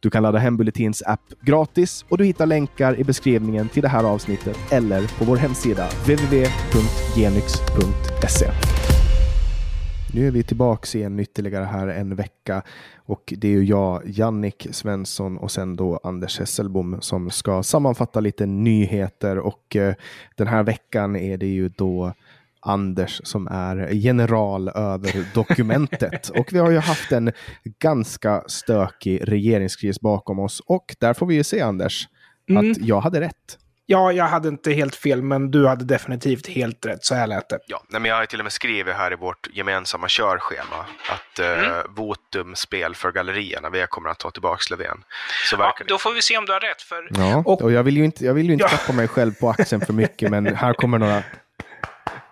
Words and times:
Du 0.00 0.10
kan 0.10 0.22
ladda 0.22 0.38
hem 0.38 0.56
Bulletins 0.56 1.02
app 1.06 1.32
gratis 1.40 2.04
och 2.08 2.18
du 2.18 2.24
hittar 2.24 2.46
länkar 2.46 3.00
i 3.00 3.04
beskrivningen 3.04 3.68
till 3.68 3.82
det 3.82 3.88
här 3.88 4.04
avsnittet 4.04 4.58
eller 4.70 5.18
på 5.18 5.24
vår 5.24 5.36
hemsida 5.36 5.88
www.genyx.se. 5.88 7.22
Nu 10.14 10.26
är 10.26 10.30
vi 10.30 10.42
tillbaka 10.42 10.98
igen 10.98 11.20
ytterligare 11.20 11.64
här 11.64 11.88
en 11.88 12.14
vecka 12.16 12.62
och 12.96 13.34
det 13.36 13.48
är 13.48 13.52
ju 13.52 13.64
jag, 13.64 14.02
Jannik 14.04 14.66
Svensson 14.70 15.38
och 15.38 15.50
sen 15.50 15.76
då 15.76 16.00
Anders 16.02 16.38
Hesselbom 16.38 17.00
som 17.00 17.30
ska 17.30 17.62
sammanfatta 17.62 18.20
lite 18.20 18.46
nyheter 18.46 19.38
och 19.38 19.76
eh, 19.76 19.94
den 20.36 20.46
här 20.46 20.62
veckan 20.62 21.16
är 21.16 21.36
det 21.36 21.46
ju 21.46 21.68
då 21.68 22.12
Anders 22.62 23.20
som 23.24 23.46
är 23.46 23.88
general 23.92 24.68
över 24.68 25.34
dokumentet. 25.34 26.28
och 26.28 26.52
vi 26.52 26.58
har 26.58 26.70
ju 26.70 26.78
haft 26.78 27.12
en 27.12 27.32
ganska 27.78 28.44
stökig 28.46 29.20
regeringskris 29.28 30.00
bakom 30.00 30.38
oss 30.38 30.60
och 30.66 30.96
där 31.00 31.14
får 31.14 31.26
vi 31.26 31.34
ju 31.34 31.44
se 31.44 31.60
Anders 31.60 32.08
mm. 32.50 32.70
att 32.70 32.78
jag 32.78 33.00
hade 33.00 33.20
rätt. 33.20 33.58
Ja, 33.86 34.12
jag 34.12 34.24
hade 34.24 34.48
inte 34.48 34.72
helt 34.72 34.94
fel, 34.94 35.22
men 35.22 35.50
du 35.50 35.66
hade 35.66 35.84
definitivt 35.84 36.46
helt 36.46 36.86
rätt. 36.86 37.04
Så 37.04 37.14
här 37.14 37.26
lät 37.26 37.48
det. 37.48 37.58
Ja, 37.66 37.82
nej, 37.88 38.00
men 38.00 38.08
jag 38.08 38.16
har 38.16 38.26
till 38.26 38.40
och 38.40 38.44
med 38.44 38.52
skrivit 38.52 38.94
här 38.94 39.12
i 39.12 39.16
vårt 39.16 39.48
gemensamma 39.52 40.06
körschema 40.08 40.86
att 41.10 41.40
uh, 41.40 41.46
mm. 41.46 41.94
votum 41.94 42.54
spel 42.54 42.94
för 42.94 43.12
gallerierna, 43.12 43.70
vi 43.70 43.86
kommer 43.88 44.10
att 44.10 44.18
ta 44.18 44.30
tillbaka 44.30 44.62
Löfven. 44.70 45.04
Så 45.50 45.56
ja, 45.58 45.74
då 45.88 45.98
får 45.98 46.14
vi 46.14 46.22
se 46.22 46.38
om 46.38 46.46
du 46.46 46.52
har 46.52 46.60
rätt. 46.60 46.82
För... 46.82 47.08
Ja, 47.10 47.42
och, 47.46 47.62
och 47.62 47.72
jag 47.72 47.82
vill 47.82 47.96
ju 47.96 48.04
inte, 48.04 48.24
jag 48.24 48.34
vill 48.34 48.46
ju 48.46 48.52
inte 48.52 48.64
ja. 48.64 48.68
klappa 48.68 48.92
mig 48.92 49.08
själv 49.08 49.32
på 49.40 49.50
axeln 49.50 49.86
för 49.86 49.92
mycket, 49.92 50.30
men 50.30 50.56
här 50.56 50.72
kommer 50.72 50.98
några 50.98 51.22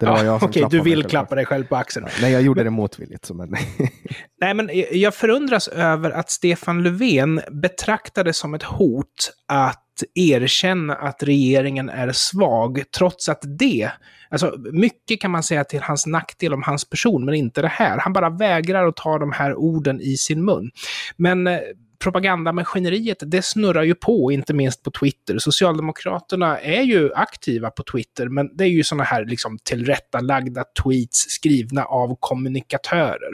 det 0.00 0.06
var 0.06 0.18
ja, 0.18 0.24
jag 0.24 0.40
som 0.40 0.48
Okej, 0.48 0.66
du 0.70 0.80
vill 0.80 1.04
klappa 1.04 1.34
dig 1.34 1.46
själv 1.46 1.64
på 1.64 1.76
axeln. 1.76 2.06
Nej, 2.22 2.32
jag 2.32 2.42
gjorde 2.42 2.64
det 2.64 2.70
motvilligt. 2.70 3.24
Så 3.24 3.34
men... 3.34 3.48
Nej, 4.40 4.54
men 4.54 4.70
jag 4.92 5.14
förundras 5.14 5.68
över 5.68 6.10
att 6.10 6.30
Stefan 6.30 6.82
Löfven 6.82 7.40
betraktade 7.50 8.32
som 8.32 8.54
ett 8.54 8.62
hot 8.62 9.32
att 9.48 9.86
erkänna 10.14 10.94
att 10.94 11.22
regeringen 11.22 11.88
är 11.88 12.12
svag, 12.12 12.82
trots 12.96 13.28
att 13.28 13.42
det, 13.58 13.90
alltså 14.30 14.54
mycket 14.72 15.20
kan 15.20 15.30
man 15.30 15.42
säga 15.42 15.64
till 15.64 15.82
hans 15.82 16.06
nackdel 16.06 16.54
om 16.54 16.62
hans 16.62 16.90
person, 16.90 17.24
men 17.24 17.34
inte 17.34 17.62
det 17.62 17.68
här. 17.68 17.98
Han 17.98 18.12
bara 18.12 18.30
vägrar 18.30 18.86
att 18.86 18.96
ta 18.96 19.18
de 19.18 19.32
här 19.32 19.54
orden 19.54 20.00
i 20.00 20.16
sin 20.16 20.44
mun. 20.44 20.70
Men 21.16 21.46
eh, 21.46 21.58
propagandamaskineriet, 22.02 23.18
det 23.20 23.42
snurrar 23.42 23.82
ju 23.82 23.94
på, 23.94 24.32
inte 24.32 24.54
minst 24.54 24.82
på 24.82 24.90
Twitter. 24.90 25.38
Socialdemokraterna 25.38 26.58
är 26.58 26.82
ju 26.82 27.14
aktiva 27.14 27.70
på 27.70 27.82
Twitter, 27.82 28.28
men 28.28 28.56
det 28.56 28.64
är 28.64 28.68
ju 28.68 28.84
sådana 28.84 29.04
här 29.04 29.24
liksom 29.24 29.58
tillrättalagda 29.58 30.64
tweets 30.82 31.26
skrivna 31.28 31.84
av 31.84 32.16
kommunikatörer. 32.20 33.32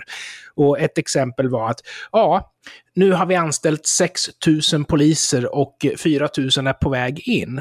Och 0.55 0.81
ett 0.81 0.99
exempel 0.99 1.49
var 1.49 1.71
att, 1.71 1.81
ja, 2.13 2.53
nu 2.95 3.13
har 3.13 3.27
vi 3.27 3.35
anställt 3.35 3.87
6 3.87 4.31
000 4.73 4.85
poliser 4.85 5.55
och 5.55 5.87
4 5.99 6.29
000 6.39 6.67
är 6.67 6.73
på 6.73 6.91
väg 6.91 7.29
in. 7.29 7.61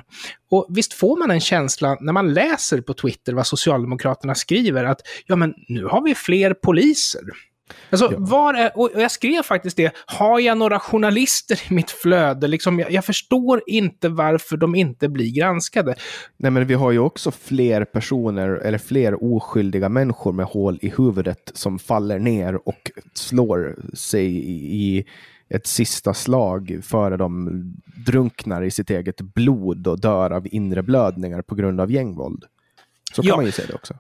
Och 0.52 0.68
visst 0.70 0.94
får 0.94 1.20
man 1.20 1.32
en 1.32 1.42
känsla 1.42 1.98
när 2.02 2.14
man 2.14 2.34
läser 2.34 2.82
på 2.82 2.94
Twitter 2.94 3.34
vad 3.34 3.48
Socialdemokraterna 3.48 4.36
skriver 4.36 4.84
att 4.84 5.02
ja, 5.26 5.36
men 5.36 5.54
nu 5.68 5.86
har 5.86 6.02
vi 6.02 6.16
fler 6.16 6.54
poliser. 6.54 7.22
Alltså, 7.90 8.12
ja. 8.12 8.18
var 8.20 8.54
är, 8.54 8.78
och 8.78 8.90
jag 8.96 9.12
skrev 9.12 9.44
faktiskt 9.44 9.78
det, 9.78 9.96
har 10.06 10.40
jag 10.40 10.58
några 10.58 10.80
journalister 10.80 11.62
i 11.70 11.74
mitt 11.74 11.92
flöde? 11.92 12.48
Liksom, 12.48 12.80
jag, 12.80 12.92
jag, 12.92 13.06
förstår 13.06 13.62
inte 13.68 14.10
varför 14.10 14.58
de 14.58 14.76
inte 14.76 15.10
blir 15.10 15.32
granskade. 15.32 15.96
Nej, 16.38 16.52
men 16.52 16.68
vi 16.68 16.74
har 16.74 16.92
ju 16.92 17.00
också 17.00 17.32
fler 17.32 17.86
personer, 17.86 18.50
eller 18.50 18.78
fler 18.78 19.24
oskyldiga 19.24 19.90
människor 19.90 20.32
med 20.32 20.46
hål 20.46 20.80
i 20.82 20.90
huvudet 20.90 21.52
som 21.54 21.80
faller 21.80 22.20
ner 22.20 22.68
och 22.68 22.92
slår 23.14 23.76
sig 23.94 24.26
i 24.76 25.06
ett 25.50 25.68
sista 25.68 26.14
slag 26.14 26.80
före 26.84 27.18
de 27.18 27.50
drunknar 28.06 28.62
i 28.64 28.72
sitt 28.72 28.90
eget 28.90 29.22
blod 29.22 29.88
och 29.88 30.00
dör 30.00 30.32
av 30.32 30.48
inre 30.52 30.84
blödningar 30.84 31.42
på 31.42 31.56
grund 31.56 31.82
av 31.82 31.92
gängvåld. 31.92 32.46
Så 33.14 33.22
kan 33.22 33.30
ja. 33.30 33.36
man 33.36 33.46
ju 33.46 33.52
säga 33.52 33.68
det 33.68 33.74
också. 33.74 33.94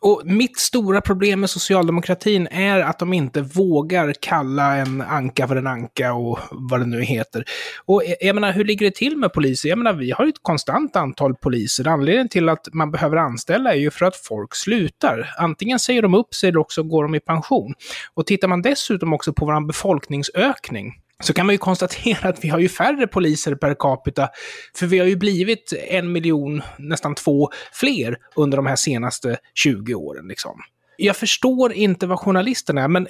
Och 0.00 0.22
mitt 0.24 0.58
stora 0.58 1.00
problem 1.00 1.40
med 1.40 1.50
socialdemokratin 1.50 2.46
är 2.46 2.80
att 2.80 2.98
de 2.98 3.12
inte 3.12 3.42
vågar 3.42 4.14
kalla 4.20 4.76
en 4.76 5.00
anka 5.00 5.48
för 5.48 5.56
en 5.56 5.66
anka 5.66 6.12
och 6.12 6.38
vad 6.50 6.80
det 6.80 6.86
nu 6.86 7.02
heter. 7.02 7.44
Och 7.86 8.04
e-, 8.04 8.16
jag 8.20 8.34
menar, 8.34 8.52
hur 8.52 8.64
ligger 8.64 8.86
det 8.86 8.94
till 8.94 9.16
med 9.16 9.32
poliser? 9.32 9.68
Jag 9.68 9.78
menar, 9.78 9.92
vi 9.92 10.10
har 10.10 10.24
ju 10.24 10.28
ett 10.28 10.42
konstant 10.42 10.96
antal 10.96 11.34
poliser. 11.34 11.88
Anledningen 11.88 12.28
till 12.28 12.48
att 12.48 12.68
man 12.72 12.90
behöver 12.90 13.16
anställa 13.16 13.74
är 13.74 13.78
ju 13.78 13.90
för 13.90 14.06
att 14.06 14.16
folk 14.16 14.54
slutar. 14.54 15.34
Antingen 15.38 15.78
säger 15.78 16.02
de 16.02 16.14
upp 16.14 16.34
sig 16.34 16.48
eller 16.48 16.60
också 16.60 16.82
går 16.82 17.02
de 17.02 17.14
i 17.14 17.20
pension. 17.20 17.74
Och 18.14 18.26
tittar 18.26 18.48
man 18.48 18.62
dessutom 18.62 19.12
också 19.12 19.32
på 19.32 19.46
vår 19.46 19.66
befolkningsökning, 19.66 20.94
så 21.22 21.32
kan 21.32 21.46
man 21.46 21.54
ju 21.54 21.58
konstatera 21.58 22.28
att 22.28 22.44
vi 22.44 22.48
har 22.48 22.58
ju 22.58 22.68
färre 22.68 23.06
poliser 23.06 23.54
per 23.54 23.74
capita, 23.74 24.28
för 24.76 24.86
vi 24.86 24.98
har 24.98 25.06
ju 25.06 25.16
blivit 25.16 25.72
en 25.88 26.12
miljon, 26.12 26.62
nästan 26.78 27.14
två, 27.14 27.50
fler 27.72 28.16
under 28.36 28.56
de 28.56 28.66
här 28.66 28.76
senaste 28.76 29.38
20 29.54 29.94
åren. 29.94 30.28
Liksom. 30.28 30.60
Jag 30.96 31.16
förstår 31.16 31.72
inte 31.72 32.06
vad 32.06 32.18
journalisterna 32.18 32.82
är, 32.82 32.88
men, 32.88 33.06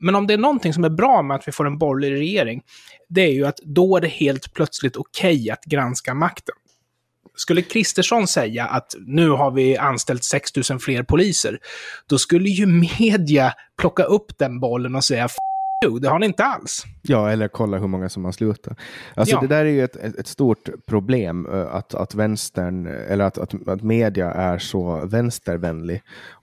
men 0.00 0.14
om 0.14 0.26
det 0.26 0.34
är 0.34 0.38
någonting 0.38 0.72
som 0.72 0.84
är 0.84 0.90
bra 0.90 1.22
med 1.22 1.34
att 1.34 1.48
vi 1.48 1.52
får 1.52 1.66
en 1.66 1.78
borgerlig 1.78 2.20
regering, 2.20 2.62
det 3.08 3.20
är 3.20 3.32
ju 3.32 3.46
att 3.46 3.58
då 3.64 3.96
är 3.96 4.00
det 4.00 4.08
helt 4.08 4.52
plötsligt 4.52 4.96
okej 4.96 5.36
okay 5.36 5.50
att 5.50 5.64
granska 5.64 6.14
makten. 6.14 6.54
Skulle 7.36 7.62
Kristersson 7.62 8.26
säga 8.26 8.64
att 8.64 8.94
nu 9.06 9.30
har 9.30 9.50
vi 9.50 9.76
anställt 9.76 10.24
6 10.24 10.50
000 10.70 10.80
fler 10.80 11.02
poliser, 11.02 11.58
då 12.08 12.18
skulle 12.18 12.48
ju 12.48 12.66
media 12.66 13.52
plocka 13.78 14.02
upp 14.02 14.38
den 14.38 14.60
bollen 14.60 14.94
och 14.94 15.04
säga 15.04 15.28
det 15.88 16.08
har 16.08 16.18
ni 16.18 16.26
inte 16.26 16.44
alls. 16.44 16.84
Ja, 17.02 17.30
eller 17.30 17.48
kolla 17.48 17.78
hur 17.78 17.86
många 17.86 18.08
som 18.08 18.24
har 18.24 18.32
slutat. 18.32 18.78
Alltså 19.14 19.34
ja. 19.34 19.40
det 19.40 19.46
där 19.46 19.64
är 19.64 19.70
ju 19.70 19.84
ett, 19.84 19.96
ett, 19.96 20.26
stort 20.26 20.68
problem, 20.86 21.46
eh, 21.52 21.74
att, 21.74 21.94
att 21.94 22.14
vänstern, 22.14 22.86
eller 22.86 23.24
att, 23.24 23.38
att, 23.38 23.68
att 23.68 23.82
media 23.82 24.32
är 24.32 24.58
så 24.58 25.06
vänstervänlig. 25.06 26.02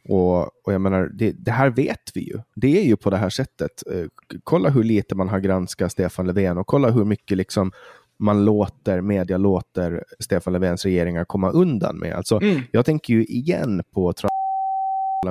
Och, 0.10 0.42
och 0.42 0.74
jag 0.74 0.82
menar, 0.82 1.10
det, 1.14 1.32
det, 1.32 1.52
här 1.52 1.70
vet 1.70 2.12
vi 2.14 2.22
ju. 2.22 2.40
Det 2.56 2.80
är 2.80 2.84
ju 2.84 2.96
på 2.96 3.10
det 3.10 3.18
här 3.18 3.30
sättet. 3.30 3.84
Eh, 3.92 4.06
kolla 4.44 4.70
hur 4.70 4.84
lite 4.84 5.16
man 5.16 5.30
har 5.30 5.40
granskat 5.40 5.92
Stefan 5.92 6.28
Löfven 6.28 6.58
och 6.58 6.68
kolla 6.68 6.90
hur 6.90 7.06
mycket 7.06 7.38
liksom 7.38 7.72
man 8.20 8.46
låter, 8.46 9.02
media 9.02 9.38
låter 9.38 10.04
Stefan 10.20 10.54
Löfvens 10.54 10.86
regeringar 10.86 11.26
komma 11.26 11.50
undan 11.52 11.98
med. 11.98 12.14
Alltså, 12.14 12.42
mm. 12.42 12.62
Jag 12.72 12.86
tänker 12.86 13.14
ju 13.14 13.24
igen 13.24 13.84
på 13.94 14.14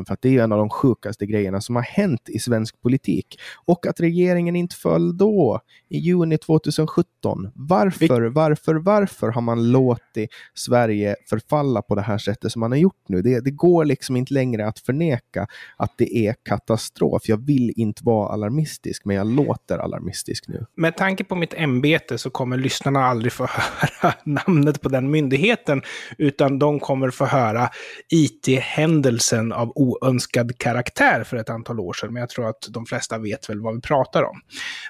för 0.06 0.14
att 0.14 0.22
det 0.22 0.38
är 0.38 0.42
en 0.42 0.52
av 0.52 0.58
de 0.58 0.70
sjukaste 0.70 1.26
grejerna 1.26 1.60
som 1.60 1.76
har 1.76 1.82
hänt 1.82 2.28
i 2.28 2.38
svensk 2.38 2.82
politik. 2.82 3.40
Och 3.64 3.86
att 3.86 4.00
regeringen 4.00 4.56
inte 4.56 4.76
föll 4.76 5.16
då, 5.16 5.60
i 5.88 5.98
juni 5.98 6.38
2017. 6.38 7.50
Varför, 7.54 8.22
varför, 8.22 8.74
varför 8.74 9.28
har 9.28 9.42
man 9.42 9.70
låtit 9.72 10.30
Sverige 10.54 11.16
förfalla 11.30 11.82
på 11.82 11.94
det 11.94 12.02
här 12.02 12.18
sättet 12.18 12.52
som 12.52 12.60
man 12.60 12.72
har 12.72 12.78
gjort 12.78 13.08
nu? 13.08 13.22
Det, 13.22 13.40
det 13.40 13.50
går 13.50 13.84
liksom 13.84 14.16
inte 14.16 14.34
längre 14.34 14.66
att 14.66 14.78
förneka 14.78 15.46
att 15.76 15.94
det 15.98 16.16
är 16.16 16.34
katastrof. 16.42 17.22
Jag 17.28 17.46
vill 17.46 17.72
inte 17.76 18.04
vara 18.04 18.32
alarmistisk, 18.32 19.04
men 19.04 19.16
jag 19.16 19.26
låter 19.26 19.78
alarmistisk 19.78 20.48
nu. 20.48 20.66
Med 20.76 20.96
tanke 20.96 21.24
på 21.24 21.34
mitt 21.34 21.54
ämbete 21.54 22.18
så 22.18 22.30
kommer 22.30 22.56
lyssnarna 22.56 23.04
aldrig 23.04 23.32
få 23.32 23.46
höra 23.90 24.14
namnet 24.24 24.80
på 24.80 24.88
den 24.88 25.10
myndigheten, 25.10 25.82
utan 26.18 26.58
de 26.58 26.80
kommer 26.80 27.10
få 27.10 27.24
höra 27.24 27.68
IT-händelsen 28.10 29.52
av 29.52 29.72
oönskad 29.82 30.58
karaktär 30.58 31.24
för 31.24 31.36
ett 31.36 31.50
antal 31.50 31.80
år 31.80 31.92
sedan, 31.92 32.12
men 32.12 32.20
jag 32.20 32.28
tror 32.28 32.48
att 32.48 32.68
de 32.70 32.86
flesta 32.86 33.18
vet 33.18 33.50
väl 33.50 33.60
vad 33.60 33.74
vi 33.74 33.80
pratar 33.80 34.22
om. 34.22 34.40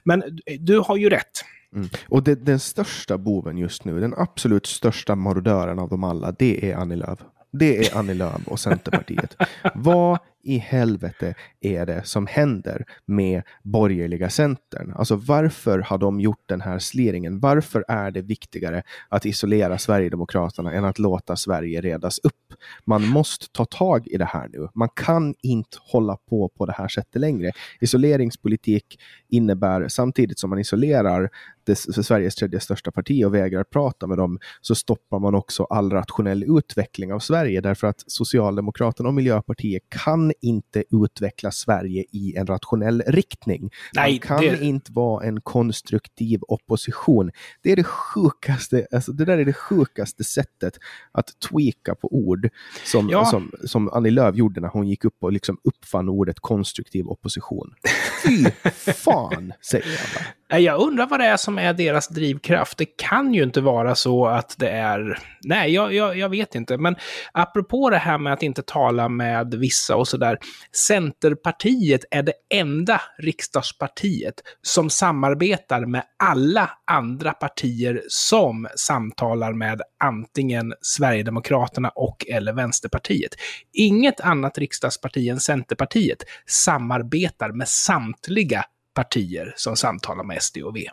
Men 0.05 0.23
du 0.59 0.79
har 0.79 0.97
ju 0.97 1.11
rätt. 1.11 1.45
Mm. 1.75 1.89
Och 2.09 2.23
det, 2.23 2.35
den 2.35 2.61
största 2.61 3.19
boven 3.19 3.59
just 3.59 3.85
nu, 3.85 4.01
den 4.01 4.15
absolut 4.17 4.67
största 4.67 5.15
marodören 5.15 5.79
av 5.79 5.89
dem 5.89 6.05
alla, 6.05 6.33
det 6.33 6.71
är 6.71 6.77
Annie 6.77 6.97
Lööf. 6.97 7.19
Det 7.53 7.87
är 7.87 7.97
Annie 7.99 8.15
Lööf 8.15 8.49
och 8.49 8.61
Centerpartiet. 8.61 9.37
Vad 9.75 10.19
i 10.43 10.59
helvete 10.59 11.35
är 11.61 11.87
det 11.87 12.07
som 12.07 12.27
händer 12.27 12.85
med 13.07 13.43
borgerliga 13.63 14.31
Centern? 14.31 14.93
Alltså 14.97 15.17
varför 15.17 15.79
har 15.79 15.99
de 15.99 16.21
gjort 16.21 16.49
den 16.49 16.61
här 16.61 16.79
sleringen? 16.79 17.41
Varför 17.41 17.85
är 17.89 18.11
det 18.11 18.23
viktigare 18.23 18.83
att 19.09 19.27
isolera 19.27 19.79
Sverigedemokraterna 19.79 20.73
än 20.73 20.85
att 20.85 20.99
låta 20.99 21.37
Sverige 21.37 21.81
redas 21.81 22.19
upp? 22.19 22.33
man 22.85 23.07
måste 23.07 23.47
ta 23.53 23.65
tag 23.65 24.07
i 24.09 24.17
det 24.17 24.25
här 24.25 24.49
nu. 24.53 24.69
Man 24.75 24.89
kan 24.95 25.35
inte 25.43 25.79
hålla 25.81 26.17
på 26.17 26.49
på 26.49 26.67
det 26.67 26.73
här 26.73 26.89
sättet 26.89 27.21
längre. 27.21 27.53
Isoleringspolitik 27.81 28.99
innebär, 29.29 29.89
samtidigt 29.89 30.39
som 30.39 30.51
man 30.51 30.59
isolerar 30.59 31.31
det, 31.65 31.77
Sveriges 31.77 32.35
tredje 32.35 32.61
största 32.61 32.91
parti 32.91 33.25
och 33.25 33.35
vägrar 33.35 33.65
prata 33.65 34.07
med 34.07 34.19
dem, 34.19 34.39
så 34.61 34.75
stoppar 34.75 35.19
man 35.19 35.35
också 35.35 35.65
all 35.65 35.91
rationell 35.91 36.45
utveckling 36.59 37.13
av 37.13 37.19
Sverige, 37.19 37.61
därför 37.61 37.87
att 37.87 38.05
Socialdemokraterna 38.07 39.09
och 39.09 39.15
Miljöpartiet 39.15 39.83
kan 39.89 40.33
inte 40.41 40.85
utveckla 40.91 41.51
Sverige 41.51 42.05
i 42.13 42.37
en 42.37 42.47
rationell 42.47 43.03
riktning. 43.07 43.71
Nej, 43.95 44.13
man 44.13 44.19
kan 44.19 44.41
det... 44.41 44.65
inte 44.65 44.93
vara 44.93 45.27
en 45.27 45.41
konstruktiv 45.41 46.41
opposition. 46.49 47.31
Det 47.63 47.73
är 47.73 47.77
det 47.77 47.85
sjukaste, 47.85 48.87
alltså 48.93 49.13
det 49.13 49.25
där 49.25 49.39
är 49.39 49.45
det 49.45 49.53
sjukaste 49.53 50.25
sättet 50.25 50.79
att 51.13 51.41
tweaka 51.51 51.95
på 51.95 52.09
ord 52.13 52.49
som, 52.85 53.09
ja. 53.09 53.25
som, 53.25 53.51
som 53.65 53.89
Annie 53.89 54.11
Lööf 54.11 54.37
gjorde 54.37 54.61
när 54.61 54.69
hon 54.69 54.89
gick 54.89 55.05
upp 55.05 55.17
och 55.21 55.33
liksom 55.33 55.59
uppfann 55.65 56.09
ordet 56.09 56.41
konstruktiv 56.41 57.07
opposition. 57.07 57.75
Fy 58.25 58.45
fan, 58.93 59.53
säger 59.61 59.91
jag 59.91 60.07
bara. 60.15 60.42
Eh, 60.53 60.59
jag 60.59 60.81
undrar 60.81 61.07
vad 61.07 61.21
det 61.21 61.27
är 61.27 61.37
som 61.37 61.59
är 61.59 61.73
deras 61.73 62.09
drivkraft. 62.09 62.79
Det 62.79 62.97
kan 62.97 63.35
ju 63.35 63.43
inte 63.43 63.61
vara 63.61 63.95
så 63.95 64.27
att 64.27 64.55
det 64.59 64.69
är... 64.69 65.19
Nej, 65.45 65.75
jag, 65.75 65.95
jag, 65.95 66.19
jag 66.19 66.29
vet 66.29 66.55
inte. 66.55 66.79
Men 66.79 66.97
apropå 67.33 67.91
det 67.91 67.97
här 67.97 68.19
med 68.19 68.33
att 68.33 68.43
inte 68.43 68.63
tala 68.63 69.09
med 69.09 69.55
vissa 69.55 69.97
och 69.97 70.09
sådär. 70.09 70.39
Centerpartiet 70.87 72.05
är 72.11 72.23
det 72.23 72.33
enda 72.55 73.01
riksdagspartiet 73.19 74.35
som 74.63 74.91
samarbetar 74.91 75.87
med 75.87 76.03
alla 76.19 76.71
andra 76.91 77.33
partier 77.33 78.03
som 78.09 78.69
samtalar 78.77 79.53
med 79.53 79.83
antingen 80.05 80.75
Sverigedemokraterna 80.81 81.89
och 81.89 82.27
eller 82.29 82.53
Vänsterpartiet. 82.53 83.31
Inget 83.73 84.21
annat 84.21 84.59
riksdagsparti 84.59 85.29
än 85.29 85.41
Centerpartiet 85.41 86.19
samarbetar 86.47 87.53
med 87.53 87.69
samtliga 87.69 88.65
partier 88.95 89.53
som 89.57 89.77
samtalar 89.77 90.25
med 90.25 90.43
SD 90.43 90.59
och 90.59 90.77
V. 90.77 90.89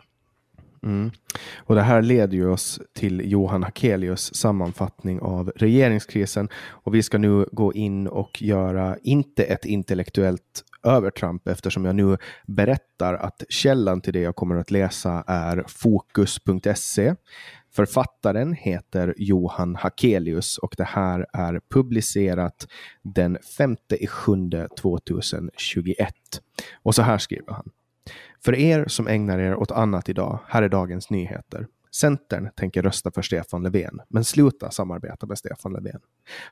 Mm. 0.82 1.10
Och 1.56 1.74
det 1.74 1.82
här 1.82 2.02
leder 2.02 2.36
ju 2.36 2.48
oss 2.48 2.80
till 2.94 3.22
Johan 3.24 3.62
Hakelius 3.62 4.34
sammanfattning 4.34 5.20
av 5.20 5.52
regeringskrisen. 5.56 6.48
Och 6.54 6.94
vi 6.94 7.02
ska 7.02 7.18
nu 7.18 7.46
gå 7.52 7.72
in 7.72 8.06
och 8.06 8.42
göra, 8.42 8.96
inte 9.02 9.44
ett 9.44 9.64
intellektuellt 9.64 10.64
övertramp, 10.82 11.48
eftersom 11.48 11.84
jag 11.84 11.94
nu 11.94 12.16
berättar 12.46 13.14
att 13.14 13.42
källan 13.48 14.00
till 14.00 14.12
det 14.12 14.20
jag 14.20 14.36
kommer 14.36 14.56
att 14.56 14.70
läsa 14.70 15.24
är 15.26 15.64
fokus.se. 15.68 17.14
Författaren 17.72 18.52
heter 18.52 19.14
Johan 19.16 19.76
Hakelius 19.76 20.58
och 20.58 20.74
det 20.76 20.84
här 20.84 21.26
är 21.32 21.60
publicerat 21.70 22.66
den 23.02 23.38
5 23.58 23.76
7 24.08 24.32
2021. 24.80 26.14
Och 26.82 26.94
så 26.94 27.02
här 27.02 27.18
skriver 27.18 27.52
han. 27.52 27.70
För 28.44 28.54
er 28.54 28.84
som 28.88 29.08
ägnar 29.08 29.38
er 29.38 29.54
åt 29.54 29.70
annat 29.70 30.08
idag, 30.08 30.38
här 30.46 30.62
är 30.62 30.68
dagens 30.68 31.10
nyheter. 31.10 31.66
Centern 31.92 32.50
tänker 32.56 32.82
rösta 32.82 33.10
för 33.10 33.22
Stefan 33.22 33.62
Löfven, 33.62 34.00
men 34.08 34.24
sluta 34.24 34.70
samarbeta 34.70 35.26
med 35.26 35.38
Stefan 35.38 35.72
Löfven. 35.72 36.00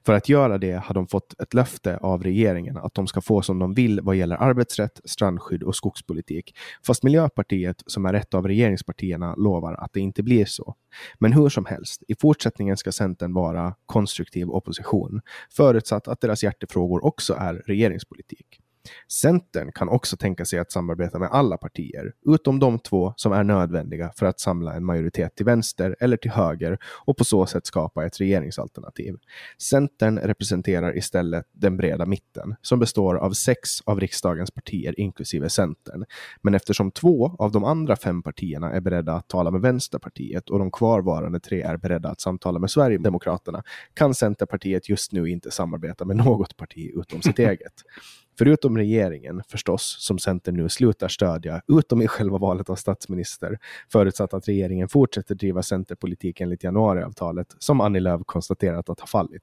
För 0.07 0.13
att 0.13 0.29
göra 0.29 0.59
det 0.59 0.73
har 0.73 0.95
de 0.95 1.07
fått 1.07 1.41
ett 1.41 1.55
löfte 1.55 1.97
av 1.97 2.23
regeringen 2.23 2.77
att 2.77 2.95
de 2.95 3.07
ska 3.07 3.21
få 3.21 3.43
som 3.43 3.59
de 3.59 3.75
vill 3.75 4.01
vad 4.01 4.17
gäller 4.17 4.37
arbetsrätt, 4.37 5.01
strandskydd 5.05 5.63
och 5.63 5.77
skogspolitik. 5.77 6.55
Fast 6.87 7.03
Miljöpartiet, 7.03 7.83
som 7.87 8.07
är 8.07 8.15
ett 8.15 8.35
av 8.35 8.47
regeringspartierna, 8.47 9.35
lovar 9.35 9.75
att 9.75 9.93
det 9.93 10.01
inte 10.01 10.23
blir 10.23 10.45
så. 10.45 10.75
Men 11.19 11.33
hur 11.33 11.49
som 11.49 11.65
helst, 11.65 12.03
i 12.09 12.15
fortsättningen 12.15 12.77
ska 12.77 12.93
Centern 12.93 13.35
vara 13.35 13.75
konstruktiv 13.87 14.51
opposition, 14.51 15.21
förutsatt 15.51 16.09
att 16.09 16.21
deras 16.21 16.43
hjärtefrågor 16.43 17.05
också 17.05 17.35
är 17.35 17.55
regeringspolitik. 17.55 18.61
Centern 19.13 19.73
kan 19.73 19.89
också 19.89 20.17
tänka 20.17 20.45
sig 20.45 20.59
att 20.59 20.73
samarbeta 20.73 21.19
med 21.19 21.29
alla 21.33 21.57
partier, 21.57 22.13
utom 22.27 22.59
de 22.59 22.79
två 22.79 23.13
som 23.17 23.33
är 23.33 23.45
nödvändiga 23.45 24.13
för 24.17 24.27
att 24.27 24.41
samla 24.41 24.75
en 24.75 24.85
majoritet 24.85 25.37
till 25.37 25.47
vänster 25.47 25.97
eller 26.01 26.17
till 26.17 26.31
höger 26.31 26.79
och 27.07 27.17
på 27.17 27.25
så 27.25 27.47
sätt 27.47 27.67
skapa 27.67 28.07
ett 28.07 28.21
regeringsalternativ. 28.21 29.15
Centern 29.63 30.19
representerar 30.19 30.97
istället 30.97 31.47
den 31.53 31.77
breda 31.77 32.07
mitten, 32.07 32.55
som 32.63 32.79
består 32.79 33.15
av 33.17 33.33
sex 33.33 33.81
av 33.85 34.01
riksdagens 34.01 34.51
partier 34.51 35.01
inklusive 35.01 35.49
Centern. 35.49 36.05
Men 36.43 36.55
eftersom 36.55 36.91
två 36.91 37.37
av 37.39 37.53
de 37.53 37.65
andra 37.65 37.97
fem 37.97 38.23
partierna 38.23 38.73
är 38.73 38.81
beredda 38.81 39.13
att 39.13 39.29
tala 39.29 39.51
med 39.51 39.61
Vänsterpartiet 39.61 40.51
och 40.51 40.59
de 40.59 40.71
kvarvarande 40.71 41.41
tre 41.41 41.63
är 41.63 41.77
beredda 41.77 42.09
att 42.09 42.21
samtala 42.21 42.59
med 42.59 42.71
Sverigedemokraterna 42.71 43.63
kan 43.95 44.15
Centerpartiet 44.15 44.89
just 44.89 45.13
nu 45.13 45.31
inte 45.31 45.51
samarbeta 45.51 46.05
med 46.05 46.17
något 46.17 46.57
parti 46.57 46.91
utom 46.95 47.23
sitt 47.23 47.39
eget. 47.39 47.73
Förutom 48.39 48.77
regeringen 48.77 49.43
förstås, 49.49 49.97
som 50.01 50.19
Centern 50.19 50.57
nu 50.57 50.69
slutar 50.69 51.09
stödja, 51.09 51.63
utom 51.69 52.03
i 52.03 52.09
själva 52.09 52.39
valet 52.39 52.71
av 52.71 52.77
statsminister, 52.77 53.59
förutsatt 53.93 54.35
att 54.35 54.49
regeringen 54.49 54.89
fortsätter 54.89 55.35
driva 55.35 55.63
Centerpolitik 55.63 56.41
enligt 56.41 56.65
januariavtalet, 56.65 57.47
som 57.59 57.81
Annie 57.81 58.01
Lööf 58.01 58.21
konstaterat 58.27 58.89
att 58.89 59.01
ha 59.01 59.07
fallit. 59.07 59.43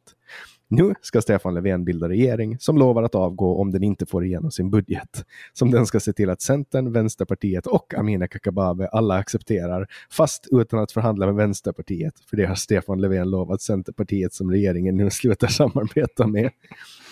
Nu 0.67 0.93
ska 1.01 1.21
Stefan 1.21 1.53
Löfven 1.53 1.85
bilda 1.85 2.09
regering 2.09 2.59
som 2.59 2.77
lovar 2.77 3.03
att 3.03 3.15
avgå 3.15 3.61
om 3.61 3.71
den 3.71 3.83
inte 3.83 4.05
får 4.05 4.25
igenom 4.25 4.51
sin 4.51 4.71
budget. 4.71 5.25
Som 5.53 5.71
den 5.71 5.85
ska 5.85 5.99
se 5.99 6.13
till 6.13 6.29
att 6.29 6.41
Centern, 6.41 6.91
Vänsterpartiet 6.91 7.67
och 7.67 7.93
Amineh 7.93 8.27
Kakabaveh 8.27 8.89
alla 8.91 9.15
accepterar, 9.15 9.87
fast 10.11 10.47
utan 10.51 10.79
att 10.79 10.91
förhandla 10.91 11.25
med 11.25 11.35
Vänsterpartiet. 11.35 12.13
För 12.29 12.37
det 12.37 12.45
har 12.45 12.55
Stefan 12.55 13.01
Löfven 13.01 13.29
lovat 13.29 13.61
Centerpartiet 13.61 14.33
som 14.33 14.51
regeringen 14.51 14.97
nu 14.97 15.09
slutar 15.09 15.47
samarbeta 15.47 16.27
med. 16.27 16.51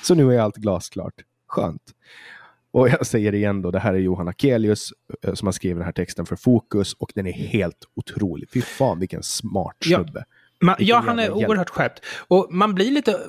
Så 0.04 0.16
nu 0.16 0.34
är 0.36 0.40
allt 0.40 0.56
glasklart 0.56 1.24
skönt. 1.54 1.92
Och 2.72 2.90
jag 2.90 3.06
säger 3.06 3.36
igen 3.36 3.62
då, 3.62 3.72
det 3.72 3.80
här 3.80 3.94
är 3.94 3.98
Johan 3.98 4.28
Akelius 4.28 4.94
eh, 5.24 5.34
som 5.34 5.48
har 5.48 5.52
skrivit 5.52 5.78
den 5.78 5.86
här 5.86 5.92
texten 5.92 6.26
för 6.26 6.36
Fokus 6.36 6.94
och 6.94 7.12
den 7.16 7.28
är 7.28 7.32
helt 7.32 7.88
otrolig. 7.96 8.50
Fy 8.50 8.62
fan 8.62 9.00
vilken 9.00 9.24
smart 9.24 9.76
snubbe. 9.86 10.12
Ja. 10.16 10.24
Man, 10.64 10.76
ja, 10.80 11.04
han 11.06 11.20
är 11.20 11.32
oerhört 11.32 11.70
skärpt. 11.70 12.06
Och 12.28 12.48
man 12.50 12.76
blir 12.76 12.92
lite, 12.92 13.20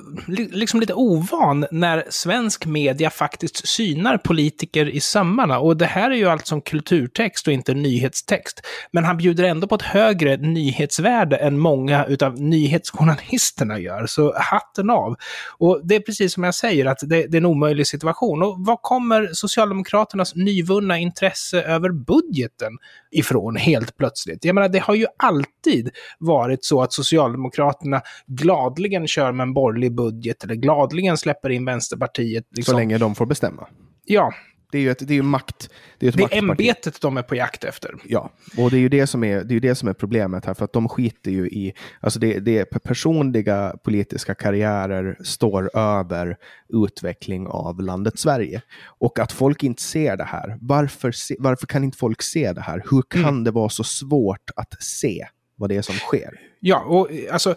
liksom 0.51 0.79
lite 0.79 0.93
ovan 0.93 1.65
när 1.71 2.03
svensk 2.09 2.65
media 2.65 3.09
faktiskt 3.09 3.67
synar 3.67 4.17
politiker 4.17 4.89
i 4.89 4.99
sömmarna. 4.99 5.59
Och 5.59 5.77
det 5.77 5.85
här 5.85 6.11
är 6.11 6.15
ju 6.15 6.25
alltså 6.25 6.55
en 6.55 6.61
kulturtext 6.61 7.47
och 7.47 7.53
inte 7.53 7.73
nyhetstext. 7.73 8.61
Men 8.91 9.03
han 9.03 9.17
bjuder 9.17 9.43
ändå 9.43 9.67
på 9.67 9.75
ett 9.75 9.81
högre 9.81 10.37
nyhetsvärde 10.37 11.35
än 11.35 11.59
många 11.59 12.05
av 12.21 12.41
nyhetsjournalisterna 12.41 13.79
gör. 13.79 14.05
Så 14.05 14.33
hatten 14.37 14.89
av. 14.89 15.15
Och 15.57 15.81
det 15.83 15.95
är 15.95 15.99
precis 15.99 16.33
som 16.33 16.43
jag 16.43 16.55
säger, 16.55 16.85
att 16.85 16.99
det, 17.01 17.27
det 17.27 17.37
är 17.37 17.41
en 17.41 17.45
omöjlig 17.45 17.87
situation. 17.87 18.43
Och 18.43 18.55
var 18.59 18.77
kommer 18.81 19.29
Socialdemokraternas 19.33 20.35
nyvunna 20.35 20.97
intresse 20.97 21.61
över 21.61 21.89
budgeten 21.89 22.77
ifrån 23.11 23.55
helt 23.55 23.97
plötsligt? 23.97 24.45
Jag 24.45 24.55
menar, 24.55 24.69
det 24.69 24.79
har 24.79 24.95
ju 24.95 25.05
alltid 25.17 25.89
varit 26.19 26.65
så 26.65 26.81
att 26.81 26.93
Socialdemokraterna 26.93 27.24
Socialdemokraterna 27.25 28.01
gladligen 28.27 29.07
kör 29.07 29.31
med 29.31 29.43
en 29.43 29.53
borgerlig 29.53 29.95
budget 29.95 30.43
eller 30.43 30.55
gladligen 30.55 31.17
släpper 31.17 31.49
in 31.49 31.65
Vänsterpartiet. 31.65 32.45
Liksom. 32.51 32.71
Så 32.71 32.77
länge 32.77 32.97
de 32.97 33.15
får 33.15 33.25
bestämma. 33.25 33.67
Ja, 34.05 34.33
det 34.71 34.77
är 34.77 34.81
ju 34.81 34.91
ett, 34.91 35.07
det 35.07 35.17
är 35.17 35.21
makt. 35.21 35.69
Det 35.99 36.05
är, 36.05 36.09
ett 36.09 36.17
det 36.17 36.23
är 36.23 36.37
ämbetet 36.37 37.01
de 37.01 37.17
är 37.17 37.21
på 37.21 37.35
jakt 37.35 37.63
efter. 37.63 37.95
Ja, 38.05 38.31
och 38.57 38.71
det 38.71 38.77
är 38.77 38.79
ju 38.79 38.89
det 38.89 39.07
som 39.07 39.23
är, 39.23 39.43
det 39.43 39.55
är, 39.55 39.59
det 39.59 39.75
som 39.75 39.89
är 39.89 39.93
problemet 39.93 40.45
här, 40.45 40.53
för 40.53 40.65
att 40.65 40.73
de 40.73 40.89
skiter 40.89 41.31
ju 41.31 41.47
i, 41.47 41.73
alltså 41.99 42.19
det, 42.19 42.39
det 42.39 42.65
personliga 42.65 43.75
politiska 43.83 44.35
karriärer 44.35 45.17
står 45.23 45.77
över 45.77 46.37
utveckling 46.73 47.47
av 47.47 47.81
landet 47.81 48.19
Sverige. 48.19 48.61
Och 48.99 49.19
att 49.19 49.31
folk 49.31 49.63
inte 49.63 49.81
ser 49.81 50.17
det 50.17 50.23
här, 50.23 50.57
varför, 50.61 51.13
varför 51.39 51.67
kan 51.67 51.83
inte 51.83 51.97
folk 51.97 52.21
se 52.21 52.53
det 52.53 52.61
här? 52.61 52.83
Hur 52.91 53.03
kan 53.09 53.23
mm. 53.23 53.43
det 53.43 53.51
vara 53.51 53.69
så 53.69 53.83
svårt 53.83 54.49
att 54.55 54.83
se 54.83 55.25
vad 55.55 55.69
det 55.69 55.75
är 55.75 55.81
som 55.81 55.95
sker? 55.95 56.39
Ja, 56.59 56.79
och 56.79 57.11
eh, 57.11 57.33
alltså 57.33 57.55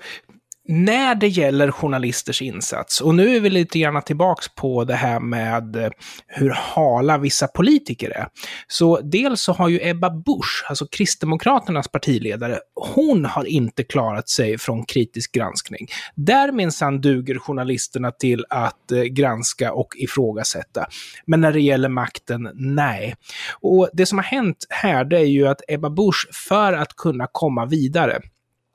när 0.69 1.15
det 1.15 1.29
gäller 1.29 1.71
journalisters 1.71 2.43
insats, 2.43 3.01
och 3.01 3.15
nu 3.15 3.37
är 3.37 3.41
vi 3.41 3.51
lite 3.51 3.79
grann 3.79 4.03
tillbaks 4.03 4.49
på 4.49 4.85
det 4.85 4.95
här 4.95 5.21
med 5.21 5.77
eh, 5.77 5.91
hur 6.27 6.51
hala 6.51 7.19
vissa 7.19 7.49
politiker 7.49 8.11
är. 8.11 8.29
Så 8.67 9.01
dels 9.01 9.41
så 9.41 9.53
har 9.53 9.69
ju 9.69 9.81
Ebba 9.83 10.11
Busch, 10.11 10.65
alltså 10.69 10.87
Kristdemokraternas 10.87 11.89
partiledare, 11.89 12.59
hon 12.95 13.25
har 13.25 13.45
inte 13.45 13.85
klarat 13.85 14.29
sig 14.29 14.59
från 14.59 14.85
kritisk 14.85 15.33
granskning. 15.33 15.87
Där 16.15 16.53
minsann 16.53 17.01
duger 17.01 17.39
journalisterna 17.39 18.11
till 18.11 18.45
att 18.49 18.93
eh, 18.93 19.03
granska 19.03 19.73
och 19.73 19.89
ifrågasätta. 19.97 20.87
Men 21.27 21.41
när 21.41 21.53
det 21.53 21.61
gäller 21.61 21.89
makten, 21.89 22.51
nej. 22.55 23.15
Och 23.61 23.89
det 23.93 24.07
som 24.07 24.19
har 24.19 24.25
hänt 24.25 24.67
här, 24.69 25.05
det 25.05 25.19
är 25.19 25.25
ju 25.25 25.49
att 25.49 25.61
Ebba 25.69 25.91
Busch, 25.91 26.29
för 26.49 26.73
att 26.73 26.97
kunna 26.97 27.27
komma 27.33 27.67
vidare, 27.67 28.21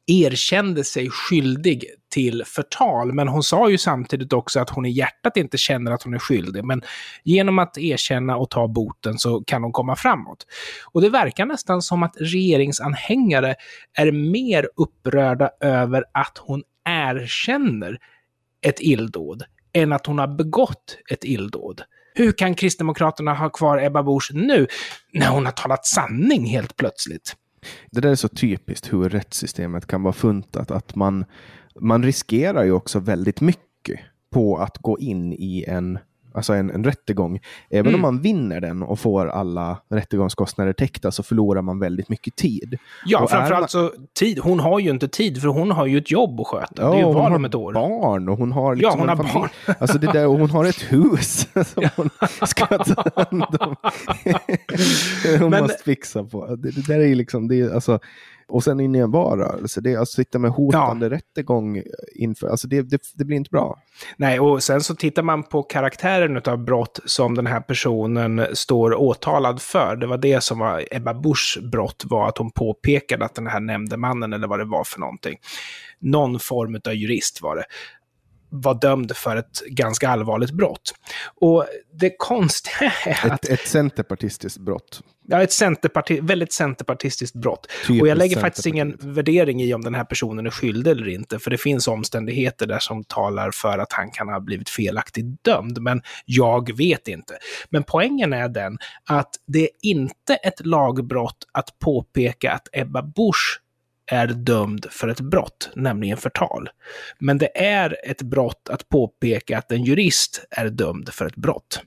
erkände 0.07 0.83
sig 0.83 1.09
skyldig 1.09 1.85
till 2.13 2.43
förtal, 2.45 3.13
men 3.13 3.27
hon 3.27 3.43
sa 3.43 3.69
ju 3.69 3.77
samtidigt 3.77 4.33
också 4.33 4.59
att 4.59 4.69
hon 4.69 4.85
i 4.85 4.89
hjärtat 4.89 5.37
inte 5.37 5.57
känner 5.57 5.91
att 5.91 6.03
hon 6.03 6.13
är 6.13 6.19
skyldig. 6.19 6.63
Men 6.63 6.81
genom 7.23 7.59
att 7.59 7.77
erkänna 7.77 8.37
och 8.37 8.49
ta 8.49 8.67
boten 8.67 9.17
så 9.17 9.43
kan 9.43 9.63
hon 9.63 9.71
komma 9.71 9.95
framåt. 9.95 10.47
Och 10.93 11.01
det 11.01 11.09
verkar 11.09 11.45
nästan 11.45 11.81
som 11.81 12.03
att 12.03 12.15
regeringsanhängare 12.19 13.55
är 13.97 14.11
mer 14.11 14.69
upprörda 14.75 15.49
över 15.61 16.03
att 16.13 16.37
hon 16.37 16.63
erkänner 16.89 17.97
ett 18.61 18.81
illdåd 18.81 19.43
än 19.73 19.93
att 19.93 20.05
hon 20.05 20.19
har 20.19 20.27
begått 20.27 20.97
ett 21.09 21.23
illdåd. 21.23 21.81
Hur 22.15 22.31
kan 22.31 22.55
Kristdemokraterna 22.55 23.33
ha 23.33 23.49
kvar 23.49 23.83
Ebba 23.83 24.03
Busch 24.03 24.31
nu, 24.33 24.67
när 25.13 25.27
hon 25.27 25.45
har 25.45 25.51
talat 25.51 25.85
sanning 25.85 26.45
helt 26.45 26.75
plötsligt? 26.75 27.35
Det 27.91 28.01
där 28.01 28.11
är 28.11 28.15
så 28.15 28.27
typiskt 28.27 28.93
hur 28.93 29.09
rättssystemet 29.09 29.87
kan 29.87 30.03
vara 30.03 30.13
funtat, 30.13 30.71
att 30.71 30.95
man, 30.95 31.25
man 31.79 32.03
riskerar 32.03 32.63
ju 32.63 32.71
också 32.71 32.99
väldigt 32.99 33.41
mycket 33.41 33.99
på 34.29 34.57
att 34.57 34.77
gå 34.77 34.99
in 34.99 35.33
i 35.33 35.65
en 35.67 35.99
alltså 36.33 36.53
en, 36.53 36.69
en 36.71 36.83
rättegång. 36.83 37.39
Även 37.69 37.85
mm. 37.85 37.95
om 37.95 38.01
man 38.01 38.21
vinner 38.21 38.61
den 38.61 38.83
och 38.83 38.99
får 38.99 39.27
alla 39.27 39.77
rättegångskostnader 39.89 40.73
täckta 40.73 41.11
så 41.11 41.23
förlorar 41.23 41.61
man 41.61 41.79
väldigt 41.79 42.09
mycket 42.09 42.35
tid. 42.35 42.77
Ja, 43.05 43.23
och 43.23 43.29
framförallt 43.29 43.61
man... 43.61 43.69
så 43.69 43.91
tid. 44.19 44.39
Hon 44.39 44.59
har 44.59 44.79
ju 44.79 44.89
inte 44.89 45.07
tid 45.07 45.41
för 45.41 45.47
hon 45.47 45.71
har 45.71 45.85
ju 45.85 45.97
ett 45.97 46.11
jobb 46.11 46.39
att 46.39 46.47
sköta. 46.47 46.81
Ja, 46.81 46.89
det 46.89 46.95
är 46.95 47.07
ju 47.07 47.13
val 47.13 47.33
om 47.33 47.45
ett 47.45 47.55
år. 47.55 47.73
barn 47.73 48.29
och 48.29 48.37
hon 48.37 48.51
har 48.51 48.75
liksom 48.75 48.91
Ja, 48.91 48.99
hon 48.99 49.09
har 49.09 49.15
familj. 49.15 49.33
barn. 49.33 49.75
Alltså 49.79 49.97
det 49.97 50.11
där, 50.11 50.27
och 50.27 50.39
hon 50.39 50.49
har 50.49 50.65
ett 50.65 50.91
hus 50.91 51.47
som 51.73 51.89
hon 51.95 52.09
ska 52.47 52.65
ta 52.65 53.03
hand 53.15 53.43
om. 53.59 53.75
hon 55.39 55.49
Men... 55.49 55.61
måste 55.61 55.83
fixa 55.83 56.23
på. 56.23 56.55
Det, 56.55 56.71
det 56.71 56.87
där 56.87 56.99
är 56.99 57.05
ju 57.05 57.15
liksom, 57.15 57.47
det 57.47 57.59
är, 57.59 57.73
alltså, 57.73 57.99
och 58.47 58.63
sen 58.63 58.79
in 58.79 58.95
i 58.95 58.99
en 58.99 59.11
varelse, 59.11 59.81
det 59.81 59.95
alltså 59.95 60.15
sitta 60.15 60.39
med 60.39 60.51
hotande 60.51 61.05
ja. 61.05 61.11
rättegång 61.11 61.83
inför, 62.15 62.47
alltså 62.47 62.67
det, 62.67 62.81
det, 62.81 63.01
det, 63.15 63.25
blir 63.25 63.37
inte 63.37 63.49
bra. 63.49 63.79
Nej, 64.17 64.39
och 64.39 64.63
sen 64.63 64.81
så 64.81 64.95
tittar 64.95 65.23
man 65.23 65.43
på 65.43 65.63
karaktären 65.63 66.41
av 66.45 66.57
brott 66.57 66.99
som 67.05 67.35
den 67.35 67.47
här 67.47 67.59
personen 67.59 68.45
står 68.53 68.95
åtalad 68.95 69.61
för. 69.61 69.95
Det 69.95 70.07
var 70.07 70.17
det 70.17 70.43
som 70.43 70.59
var 70.59 70.83
Ebba 70.91 71.13
Buschs 71.13 71.57
brott, 71.71 72.03
var 72.05 72.29
att 72.29 72.37
hon 72.37 72.51
påpekade 72.51 73.25
att 73.25 73.35
den 73.35 73.47
här 73.47 73.59
nämndemannen, 73.59 74.33
eller 74.33 74.47
vad 74.47 74.59
det 74.59 74.65
var 74.65 74.83
för 74.83 74.99
någonting, 74.99 75.37
någon 75.99 76.39
form 76.39 76.79
av 76.87 76.93
jurist 76.93 77.41
var 77.41 77.55
det, 77.55 77.63
var 78.55 78.73
dömd 78.81 79.15
för 79.15 79.35
ett 79.35 79.61
ganska 79.67 80.09
allvarligt 80.09 80.51
brott. 80.51 80.95
Och 81.41 81.65
det 81.93 82.15
konstiga 82.17 82.93
är 83.05 83.31
att... 83.31 83.45
Ett, 83.45 83.51
ett 83.51 83.67
centerpartistiskt 83.67 84.59
brott. 84.59 85.01
Ja, 85.27 85.41
ett 85.41 85.51
centerparti 85.51 86.19
väldigt 86.21 86.53
centerpartistiskt 86.53 87.35
brott. 87.35 87.67
Typiskt 87.87 88.01
och 88.01 88.07
jag 88.07 88.17
lägger 88.17 88.39
faktiskt 88.39 88.67
ingen 88.67 88.97
värdering 88.99 89.61
i 89.61 89.73
om 89.73 89.81
den 89.81 89.95
här 89.95 90.03
personen 90.03 90.45
är 90.45 90.49
skyldig 90.49 90.91
eller 90.91 91.07
inte, 91.07 91.39
för 91.39 91.51
det 91.51 91.57
finns 91.57 91.87
omständigheter 91.87 92.67
där 92.67 92.79
som 92.79 93.03
talar 93.03 93.51
för 93.51 93.77
att 93.77 93.93
han 93.93 94.11
kan 94.11 94.29
ha 94.29 94.39
blivit 94.39 94.69
felaktigt 94.69 95.43
dömd, 95.43 95.81
men 95.81 96.01
jag 96.25 96.77
vet 96.77 97.07
inte. 97.07 97.37
Men 97.69 97.83
poängen 97.83 98.33
är 98.33 98.49
den 98.49 98.77
att 99.09 99.29
det 99.47 99.63
är 99.63 99.69
inte 99.81 100.35
ett 100.35 100.65
lagbrott 100.65 101.47
att 101.51 101.79
påpeka 101.79 102.51
att 102.51 102.67
Ebba 102.73 103.01
Busch 103.01 103.62
är 104.05 104.27
dömd 104.27 104.85
för 104.89 105.07
ett 105.07 105.19
brott, 105.19 105.69
nämligen 105.75 106.17
förtal. 106.17 106.69
Men 107.19 107.37
det 107.37 107.63
är 107.63 107.97
ett 108.03 108.21
brott 108.21 108.69
att 108.69 108.89
påpeka 108.89 109.57
att 109.57 109.71
en 109.71 109.83
jurist 109.83 110.45
är 110.49 110.69
dömd 110.69 111.09
för 111.09 111.25
ett 111.25 111.35
brott. 111.35 111.81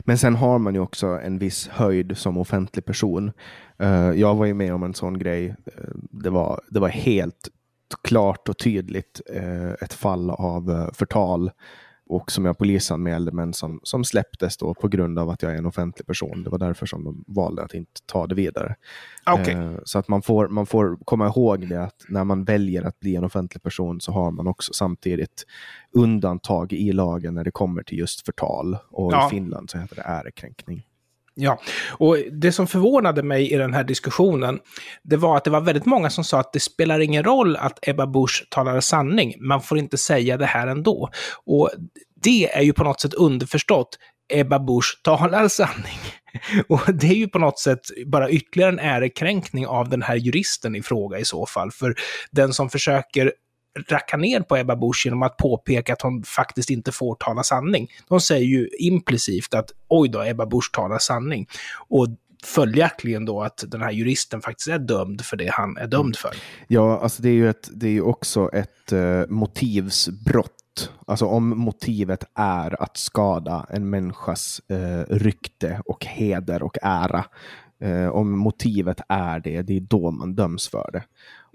Men 0.00 0.18
sen 0.18 0.34
har 0.34 0.58
man 0.58 0.74
ju 0.74 0.80
också 0.80 1.06
en 1.06 1.38
viss 1.38 1.68
höjd 1.68 2.16
som 2.16 2.38
offentlig 2.38 2.84
person. 2.84 3.32
Eh, 3.78 4.10
jag 4.10 4.34
var 4.34 4.46
ju 4.46 4.54
med 4.54 4.74
om 4.74 4.82
en 4.82 4.94
sån 4.94 5.18
grej. 5.18 5.46
Eh, 5.46 5.84
det, 6.10 6.30
var, 6.30 6.60
det 6.70 6.80
var 6.80 6.88
helt 6.88 7.48
klart 8.04 8.48
och 8.48 8.58
tydligt 8.58 9.20
eh, 9.34 9.70
ett 9.70 9.92
fall 9.92 10.30
av 10.30 10.90
förtal 10.94 11.50
och 12.08 12.32
som 12.32 12.44
jag 12.44 12.58
polisanmälde 12.58 13.32
men 13.32 13.52
som, 13.52 13.80
som 13.82 14.04
släpptes 14.04 14.56
då 14.56 14.74
på 14.74 14.88
grund 14.88 15.18
av 15.18 15.30
att 15.30 15.42
jag 15.42 15.52
är 15.52 15.56
en 15.56 15.66
offentlig 15.66 16.06
person. 16.06 16.42
Det 16.42 16.50
var 16.50 16.58
därför 16.58 16.86
som 16.86 17.04
de 17.04 17.24
valde 17.26 17.62
att 17.62 17.74
inte 17.74 18.00
ta 18.06 18.26
det 18.26 18.34
vidare. 18.34 18.74
Okay. 19.40 19.54
Eh, 19.54 19.72
så 19.84 19.98
att 19.98 20.08
man 20.08 20.22
får, 20.22 20.48
man 20.48 20.66
får 20.66 20.98
komma 21.04 21.26
ihåg 21.26 21.68
det 21.68 21.82
att 21.82 22.04
när 22.08 22.24
man 22.24 22.44
väljer 22.44 22.82
att 22.82 23.00
bli 23.00 23.16
en 23.16 23.24
offentlig 23.24 23.62
person 23.62 24.00
så 24.00 24.12
har 24.12 24.30
man 24.30 24.46
också 24.46 24.72
samtidigt 24.72 25.44
undantag 25.92 26.72
i 26.72 26.92
lagen 26.92 27.34
när 27.34 27.44
det 27.44 27.50
kommer 27.50 27.82
till 27.82 27.98
just 27.98 28.26
förtal. 28.26 28.78
Och 28.90 29.12
ja. 29.12 29.26
i 29.26 29.30
Finland 29.30 29.70
så 29.70 29.78
heter 29.78 29.96
det 29.96 30.02
ärekränkning. 30.02 30.86
Ja, 31.38 31.60
och 31.90 32.16
det 32.32 32.52
som 32.52 32.66
förvånade 32.66 33.22
mig 33.22 33.52
i 33.52 33.56
den 33.56 33.74
här 33.74 33.84
diskussionen, 33.84 34.58
det 35.02 35.16
var 35.16 35.36
att 35.36 35.44
det 35.44 35.50
var 35.50 35.60
väldigt 35.60 35.86
många 35.86 36.10
som 36.10 36.24
sa 36.24 36.40
att 36.40 36.52
det 36.52 36.60
spelar 36.60 37.00
ingen 37.00 37.24
roll 37.24 37.56
att 37.56 37.88
Ebba 37.88 38.06
Busch 38.06 38.46
talar 38.50 38.80
sanning, 38.80 39.34
man 39.40 39.62
får 39.62 39.78
inte 39.78 39.98
säga 39.98 40.36
det 40.36 40.46
här 40.46 40.66
ändå. 40.66 41.10
Och 41.46 41.70
det 42.22 42.52
är 42.52 42.62
ju 42.62 42.72
på 42.72 42.84
något 42.84 43.00
sätt 43.00 43.14
underförstått, 43.14 43.98
Ebba 44.32 44.58
Busch 44.58 45.00
talar 45.02 45.48
sanning. 45.48 45.98
Och 46.68 46.94
det 46.94 47.06
är 47.06 47.14
ju 47.14 47.28
på 47.28 47.38
något 47.38 47.58
sätt 47.58 47.80
bara 48.06 48.30
ytterligare 48.30 48.72
en 48.72 48.78
ärekränkning 48.78 49.66
av 49.66 49.88
den 49.88 50.02
här 50.02 50.16
juristen 50.16 50.76
i 50.76 50.82
fråga 50.82 51.18
i 51.18 51.24
så 51.24 51.46
fall. 51.46 51.70
För 51.70 51.94
den 52.30 52.52
som 52.52 52.70
försöker 52.70 53.32
racka 53.88 54.16
ner 54.16 54.40
på 54.40 54.56
Ebba 54.56 54.76
Busch 54.76 55.02
genom 55.04 55.22
att 55.22 55.36
påpeka 55.36 55.92
att 55.92 56.02
hon 56.02 56.22
faktiskt 56.22 56.70
inte 56.70 56.92
får 56.92 57.14
tala 57.14 57.42
sanning. 57.42 57.88
De 58.08 58.20
säger 58.20 58.46
ju 58.46 58.68
implicit 58.78 59.54
att 59.54 59.70
oj 59.88 60.08
då, 60.08 60.22
Ebba 60.22 60.46
Busch 60.46 60.70
talar 60.72 60.98
sanning. 60.98 61.46
Och 61.88 62.08
följaktligen 62.44 63.24
då 63.24 63.42
att 63.42 63.64
den 63.66 63.82
här 63.82 63.90
juristen 63.90 64.40
faktiskt 64.40 64.68
är 64.68 64.78
dömd 64.78 65.24
för 65.24 65.36
det 65.36 65.50
han 65.52 65.76
är 65.76 65.86
dömd 65.86 66.16
för. 66.16 66.30
Ja, 66.68 67.00
alltså 67.00 67.22
det 67.22 67.28
är 67.28 67.32
ju, 67.32 67.50
ett, 67.50 67.70
det 67.72 67.88
är 67.88 68.06
också 68.06 68.50
ett 68.52 68.92
uh, 68.92 69.22
motivsbrott. 69.28 70.52
Alltså 71.06 71.26
om 71.26 71.48
motivet 71.48 72.24
är 72.34 72.82
att 72.82 72.96
skada 72.96 73.66
en 73.70 73.90
människas 73.90 74.60
uh, 74.72 75.14
rykte 75.14 75.80
och 75.84 76.04
heder 76.04 76.62
och 76.62 76.76
ära. 76.82 77.24
Uh, 77.84 78.08
om 78.08 78.38
motivet 78.38 79.00
är 79.08 79.40
det, 79.40 79.62
det 79.62 79.76
är 79.76 79.80
då 79.80 80.10
man 80.10 80.34
döms 80.34 80.68
för 80.68 80.90
det. 80.92 81.04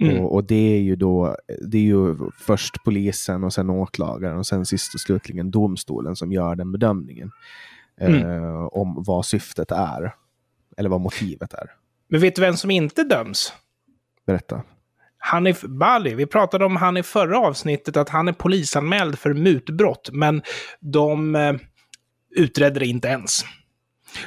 Mm. 0.06 0.24
Och, 0.24 0.34
och, 0.36 0.44
det 0.44 0.76
är 0.76 0.80
ju 0.80 0.96
då, 0.96 1.36
det 1.68 1.78
är 1.78 1.82
ju 1.82 2.16
först 2.40 2.84
polisen 2.86 3.44
och 3.44 3.54
sen 3.54 3.70
åklagaren 3.70 4.38
och 4.38 4.48
sen 4.48 4.66
sist 4.66 4.94
och 4.94 5.00
slutligen 5.00 5.52
domstolen 5.52 6.16
som 6.16 6.32
gör 6.32 6.56
den 6.56 6.72
bedömningen. 6.72 7.32
Mm. 8.02 8.44
Eh, 8.44 8.66
om 8.66 9.04
vad 9.08 9.26
syftet 9.26 9.72
är. 9.72 10.16
Eller 10.78 10.90
vad 10.90 11.02
motivet 11.02 11.54
är. 11.54 11.72
Men 12.10 12.22
vet 12.22 12.36
du 12.36 12.42
vem 12.42 12.58
som 12.58 12.72
inte 12.72 13.04
döms? 13.04 13.54
Berätta. 14.26 14.64
Hanif 15.18 15.62
Bali, 15.62 16.16
vi 16.16 16.26
pratade 16.26 16.66
om 16.66 16.76
han 16.76 16.98
i 16.98 17.04
förra 17.04 17.40
avsnittet, 17.40 17.98
att 17.98 18.10
han 18.10 18.28
är 18.28 18.34
polisanmäld 18.34 19.20
för 19.20 19.34
mutbrott, 19.34 20.10
men 20.14 20.42
de 20.80 21.36
eh, 21.36 21.54
utredde 22.36 22.80
det 22.80 22.86
inte 22.86 23.08
ens. 23.08 23.42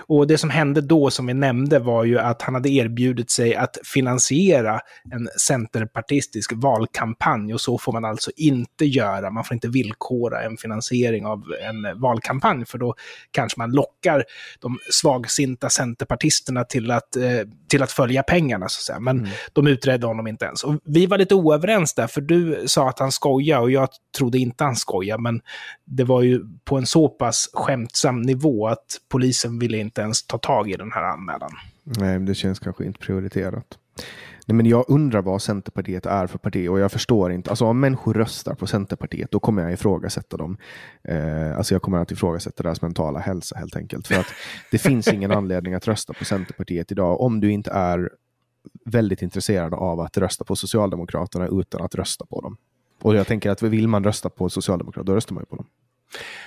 Och 0.07 0.27
det 0.27 0.39
som 0.39 0.51
hände 0.51 0.81
då, 0.81 1.11
som 1.11 1.27
vi 1.27 1.35
nämnde, 1.35 1.79
var 1.79 2.05
ju 2.05 2.19
att 2.19 2.43
han 2.43 2.55
hade 2.55 2.69
erbjudit 2.69 3.31
sig 3.31 3.57
att 3.57 3.79
finansiera 3.85 4.81
en 5.13 5.29
centerpartistisk 5.41 6.53
valkampanj. 6.55 7.55
Och 7.55 7.61
så 7.61 7.79
får 7.79 7.93
man 7.93 8.05
alltså 8.05 8.31
inte 8.37 8.85
göra. 8.85 9.31
Man 9.31 9.45
får 9.45 9.55
inte 9.55 9.69
villkora 9.69 10.43
en 10.43 10.57
finansiering 10.57 11.27
av 11.27 11.43
en 11.63 12.01
valkampanj, 12.01 12.65
för 12.67 12.79
då 12.79 12.95
kanske 13.31 13.61
man 13.61 13.73
lockar 13.73 14.25
de 14.61 14.79
svagsinta 14.91 15.71
centerpartisterna 15.71 16.65
till 16.65 16.91
att, 16.91 17.17
eh, 17.17 17.23
till 17.69 17.83
att 17.83 17.93
följa 17.93 18.23
pengarna, 18.23 18.69
så 18.69 18.79
att 18.79 18.83
säga. 18.83 19.01
Men 19.01 19.19
mm. 19.19 19.31
de 19.53 19.67
utredde 19.67 20.07
honom 20.07 20.27
inte 20.27 20.45
ens. 20.45 20.65
Och 20.65 20.75
vi 20.85 21.07
var 21.07 21.19
lite 21.19 21.35
oöverens 21.35 21.95
där, 21.95 22.07
för 22.07 22.21
du 22.21 22.63
sa 22.67 22.89
att 22.89 22.99
han 22.99 23.13
skojade 23.13 23.63
och 23.63 23.71
jag 23.71 23.89
trodde 24.19 24.39
inte 24.39 24.65
han 24.65 24.77
skojade, 24.77 25.23
men 25.23 25.41
det 25.85 26.05
var 26.05 26.23
ju 26.23 26.41
på 26.65 26.77
en 26.77 26.87
så 26.87 27.09
pass 27.09 27.51
skämtsam 27.53 28.23
nivå 28.23 28.69
att 28.69 28.85
polisen 29.09 29.59
ville 29.75 29.85
inte 29.85 30.01
ens 30.01 30.27
ta 30.27 30.39
tag 30.39 30.71
i 30.71 30.77
den 30.77 30.93
här 30.93 31.03
anmälan. 31.03 31.51
Nej, 31.83 32.19
det 32.19 32.35
känns 32.35 32.59
kanske 32.59 32.85
inte 32.85 32.99
prioriterat. 32.99 33.79
Nej, 34.47 34.57
men 34.57 34.67
jag 34.67 34.85
undrar 34.89 35.23
vad 35.23 35.43
Centerpartiet 35.43 36.07
är 36.07 36.27
för 36.27 36.39
parti 36.39 36.69
och 36.69 36.79
jag 36.79 36.93
förstår 36.93 37.33
inte. 37.33 37.51
Alltså 37.51 37.65
om 37.65 37.81
människor 37.81 38.15
röstar 38.15 38.55
på 38.55 38.67
Centerpartiet, 38.67 39.31
då 39.31 39.41
kommer 39.41 39.63
jag 39.63 39.73
ifrågasätta 39.73 40.37
dem. 40.37 40.57
Eh, 41.03 41.57
alltså 41.57 41.75
jag 41.75 41.83
kommer 41.83 41.99
att 41.99 42.11
ifrågasätta 42.11 42.63
deras 42.63 42.83
mentala 42.83 43.19
hälsa 43.19 43.57
helt 43.59 43.77
enkelt. 43.77 44.07
För 44.07 44.15
att 44.15 44.27
det 44.71 44.79
finns 44.79 45.09
ingen 45.09 45.31
anledning 45.39 45.75
att 45.75 45.89
rösta 45.89 46.13
på 46.13 46.25
Centerpartiet 46.25 46.93
idag 46.93 47.21
om 47.21 47.41
du 47.41 47.51
inte 47.53 47.71
är 47.71 48.11
väldigt 48.85 49.23
intresserad 49.23 49.75
av 49.75 50.01
att 50.01 50.17
rösta 50.17 50.45
på 50.45 50.57
Socialdemokraterna 50.57 51.47
utan 51.47 51.83
att 51.83 51.95
rösta 51.95 52.27
på 52.27 52.41
dem. 52.41 52.57
Och 53.03 53.15
jag 53.15 53.27
tänker 53.27 53.51
att 53.51 53.63
vill 53.63 53.89
man 53.89 54.05
rösta 54.05 54.29
på 54.29 54.49
Socialdemokraterna, 54.49 55.05
då 55.05 55.15
röstar 55.15 55.35
man 55.35 55.43
ju 55.43 55.47
på 55.47 55.57
dem. 55.57 55.67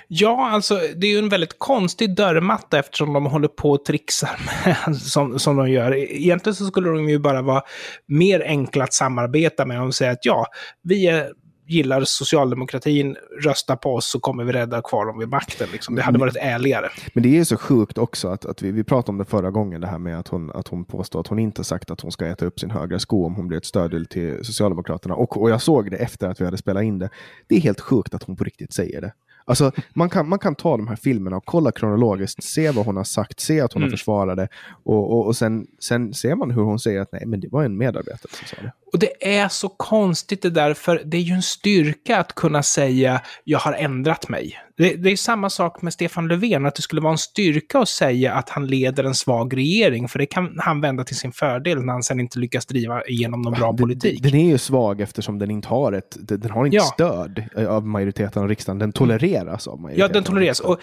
Ja, 0.08 0.50
alltså 0.50 0.80
det 0.96 1.08
är 1.08 1.12
ju 1.12 1.18
en 1.18 1.30
väldigt 1.30 1.60
konstig 1.60 2.16
dörrmatta 2.16 2.80
eftersom 2.80 3.14
de 3.14 3.26
håller 3.26 3.48
på 3.48 3.72
och 3.72 3.86
trixar 3.86 4.40
med, 4.66 4.98
som, 5.02 5.40
som 5.40 5.58
de 5.58 5.70
gör. 5.70 5.96
Egentligen 5.96 6.56
så 6.56 6.66
skulle 6.66 6.90
de 6.90 7.10
ju 7.10 7.20
bara 7.20 7.42
vara 7.42 7.62
mer 8.08 8.44
enkla 8.46 8.84
att 8.84 8.94
samarbeta 8.94 9.66
med 9.66 9.82
och 9.82 9.96
säga 9.96 10.12
att 10.12 10.26
ja, 10.26 10.46
vi 10.84 11.08
är 11.08 11.32
gillar 11.68 12.04
socialdemokratin, 12.04 13.18
rösta 13.44 13.78
på 13.78 13.96
oss 13.96 14.12
så 14.12 14.20
kommer 14.20 14.44
vi 14.44 14.52
rädda 14.52 14.82
kvar 14.82 15.06
dem 15.06 15.20
vid 15.20 15.30
makten. 15.30 15.68
Liksom. 15.72 15.96
Det 15.96 16.02
hade 16.02 16.20
varit 16.20 16.36
ärligare. 16.36 16.90
Men 17.14 17.24
det 17.24 17.38
är 17.38 17.44
så 17.44 17.58
sjukt 17.58 17.98
också 17.98 18.28
att, 18.28 18.46
att 18.46 18.62
vi, 18.62 18.72
vi 18.72 18.84
pratade 18.84 19.12
om 19.12 19.18
det 19.18 19.26
förra 19.26 19.52
gången, 19.52 19.82
det 19.82 19.88
här 19.88 19.98
med 19.98 20.20
att 20.20 20.28
hon, 20.28 20.52
att 20.52 20.68
hon 20.68 20.86
påstår 20.86 21.20
att 21.20 21.28
hon 21.28 21.40
inte 21.40 21.64
sagt 21.64 21.92
att 21.92 22.02
hon 22.02 22.12
ska 22.12 22.26
äta 22.26 22.46
upp 22.46 22.60
sin 22.60 22.72
högra 22.72 23.00
sko 23.00 23.26
om 23.26 23.36
hon 23.36 23.48
blir 23.48 23.58
ett 23.58 23.66
stöd 23.66 24.10
till 24.10 24.46
Socialdemokraterna. 24.46 25.16
Och, 25.16 25.42
och 25.42 25.50
jag 25.50 25.62
såg 25.62 25.92
det 25.92 25.98
efter 25.98 26.28
att 26.28 26.42
vi 26.42 26.46
hade 26.46 26.58
spelat 26.58 26.84
in 26.84 27.00
det. 27.00 27.10
Det 27.48 27.56
är 27.56 27.62
helt 27.62 27.82
sjukt 27.82 28.14
att 28.14 28.24
hon 28.24 28.36
på 28.36 28.44
riktigt 28.44 28.74
säger 28.74 29.02
det. 29.02 29.14
Alltså, 29.48 29.72
man, 29.94 30.10
kan, 30.10 30.30
man 30.30 30.40
kan 30.40 30.56
ta 30.56 30.78
de 30.78 30.88
här 30.88 30.96
filmerna 30.96 31.38
och 31.38 31.46
kolla 31.46 31.72
kronologiskt, 31.72 32.44
se 32.44 32.72
vad 32.72 32.86
hon 32.86 32.98
har 32.98 33.04
sagt, 33.04 33.40
se 33.40 33.62
att 33.62 33.74
hon 33.74 33.82
mm. 33.82 33.92
har 33.92 33.98
försvarat 33.98 34.38
det 34.38 34.48
och, 34.84 35.12
och, 35.12 35.26
och 35.26 35.36
sen, 35.36 35.68
sen 35.80 36.14
ser 36.14 36.36
man 36.36 36.52
hur 36.52 36.62
hon 36.62 36.80
säger 36.80 37.02
att 37.02 37.12
nej, 37.12 37.26
men 37.26 37.40
det 37.40 37.48
var 37.52 37.64
en 37.64 37.78
medarbetare 37.78 38.32
som 38.32 38.48
sa 38.48 38.56
det. 38.62 38.72
Och 38.94 39.00
det 39.00 39.40
är 39.40 39.48
så 39.48 39.70
konstigt 39.70 40.42
det 40.42 40.50
där, 40.50 40.74
för 40.74 41.02
det 41.06 41.18
är 41.18 41.22
ju 41.22 41.34
en 41.34 41.42
styrka 41.42 42.20
att 42.20 42.36
kunna 42.36 42.64
säga 42.64 43.22
jag 43.44 43.60
har 43.60 43.74
ändrat 43.74 44.30
mig. 44.30 44.60
Det, 44.78 44.94
det, 44.96 45.12
är 45.12 45.16
samma 45.16 45.50
sak 45.50 45.82
med 45.82 45.94
Stefan 45.94 46.28
Löfven, 46.28 46.66
att 46.66 46.76
det 46.76 46.82
skulle 46.82 47.02
vara 47.02 47.12
en 47.12 47.18
styrka 47.18 47.80
att 47.80 47.90
säga 47.90 48.34
att 48.34 48.50
han 48.50 48.68
leder 48.68 49.04
en 49.04 49.16
svag 49.16 49.58
regering, 49.58 50.08
för 50.08 50.20
det 50.20 50.26
kan 50.26 50.60
han 50.60 50.82
vända 50.82 51.04
till 51.04 51.16
sin 51.16 51.32
fördel 51.32 51.84
när 51.84 51.94
han 51.94 52.04
sen 52.04 52.20
inte 52.20 52.40
lyckas 52.40 52.66
driva 52.66 53.04
igenom 53.06 53.42
någon 53.42 53.54
bra 53.54 53.74
politik. 53.74 54.22
Den, 54.22 54.32
den 54.32 54.42
är 54.42 54.50
ju 54.50 54.58
svag 54.58 55.02
eftersom 55.02 55.40
den 55.40 55.52
inte 55.52 55.68
har 55.68 55.94
ett, 55.94 56.18
den 56.20 56.52
har 56.52 56.66
inte 56.66 56.76
ja. 56.76 56.84
stöd 56.84 57.44
av 57.68 57.88
majoriteten 57.88 58.42
av 58.42 58.50
riksdagen, 58.50 58.80
den 58.80 58.92
tolereras 58.92 59.68
av 59.68 59.82
majoriteten. 59.82 60.10
Ja, 60.10 60.14
den 60.14 60.24
tolereras. 60.24 60.60
Och, 60.60 60.80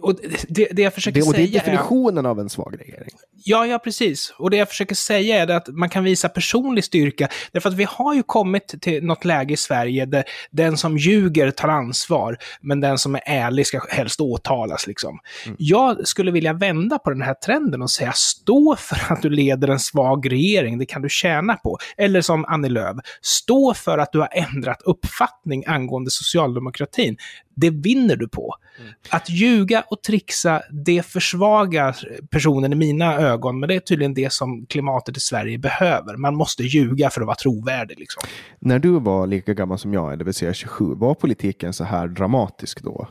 och 0.00 0.14
det, 0.48 0.68
det 0.72 0.82
jag 0.82 0.94
försöker 0.94 1.20
det, 1.20 1.26
och 1.26 1.34
säga 1.34 1.46
det 1.46 1.56
är 1.56 1.60
definitionen 1.60 2.26
är, 2.26 2.30
av 2.30 2.40
en 2.40 2.48
svag 2.48 2.76
regering. 2.80 3.10
Ja, 3.44 3.66
ja, 3.66 3.78
precis. 3.78 4.34
Och 4.38 4.50
det 4.50 4.56
jag 4.56 4.68
försöker 4.68 4.94
säga 4.94 5.42
är 5.42 5.50
att 5.50 5.68
man 5.68 5.88
kan 5.88 6.04
visa 6.04 6.28
personlig 6.28 6.84
styrka, 6.84 7.28
därför 7.52 7.68
att 7.68 7.76
vi 7.76 7.86
har 7.88 8.14
ju 8.14 8.22
kommit 8.22 8.74
till 8.80 9.04
något 9.04 9.24
läge 9.24 9.54
i 9.54 9.56
Sverige 9.56 10.06
där 10.06 10.24
den 10.50 10.76
som 10.76 10.98
ljuger 10.98 11.50
tar 11.50 11.68
ansvar, 11.68 12.38
men 12.60 12.80
den 12.80 12.98
som 12.98 13.14
är 13.14 13.21
ärlig 13.26 13.66
ska 13.66 13.80
helst 13.90 14.20
åtalas. 14.20 14.86
Liksom. 14.86 15.18
Mm. 15.46 15.56
Jag 15.58 16.08
skulle 16.08 16.30
vilja 16.30 16.52
vända 16.52 16.98
på 16.98 17.10
den 17.10 17.22
här 17.22 17.34
trenden 17.34 17.82
och 17.82 17.90
säga 17.90 18.12
stå 18.12 18.76
för 18.78 19.12
att 19.12 19.22
du 19.22 19.30
leder 19.30 19.68
en 19.68 19.78
svag 19.78 20.32
regering, 20.32 20.78
det 20.78 20.86
kan 20.86 21.02
du 21.02 21.08
tjäna 21.08 21.54
på. 21.56 21.78
Eller 21.96 22.20
som 22.20 22.44
Annie 22.44 22.68
Lööf, 22.68 22.96
stå 23.22 23.74
för 23.74 23.98
att 23.98 24.12
du 24.12 24.18
har 24.18 24.28
ändrat 24.32 24.82
uppfattning 24.82 25.64
angående 25.66 26.10
socialdemokratin. 26.10 27.16
Det 27.54 27.70
vinner 27.70 28.16
du 28.16 28.28
på. 28.28 28.54
Mm. 28.78 28.92
Att 29.10 29.30
ljuga 29.30 29.84
och 29.90 30.02
trixa, 30.02 30.62
det 30.70 31.06
försvagar 31.06 31.96
personen 32.30 32.72
i 32.72 32.76
mina 32.76 33.14
ögon, 33.14 33.60
men 33.60 33.68
det 33.68 33.74
är 33.74 33.80
tydligen 33.80 34.14
det 34.14 34.32
som 34.32 34.66
klimatet 34.66 35.16
i 35.16 35.20
Sverige 35.20 35.58
behöver. 35.58 36.16
Man 36.16 36.34
måste 36.36 36.62
ljuga 36.62 37.10
för 37.10 37.20
att 37.20 37.26
vara 37.26 37.36
trovärdig. 37.36 37.98
Liksom. 37.98 38.22
När 38.58 38.78
du 38.78 39.00
var 39.00 39.26
lika 39.26 39.54
gammal 39.54 39.78
som 39.78 39.94
jag, 39.94 40.18
det 40.18 40.24
vill 40.24 40.34
säga 40.34 40.54
27, 40.54 40.94
var 40.94 41.14
politiken 41.14 41.72
så 41.72 41.84
här 41.84 42.08
dramatisk 42.08 42.82
då? 42.82 43.08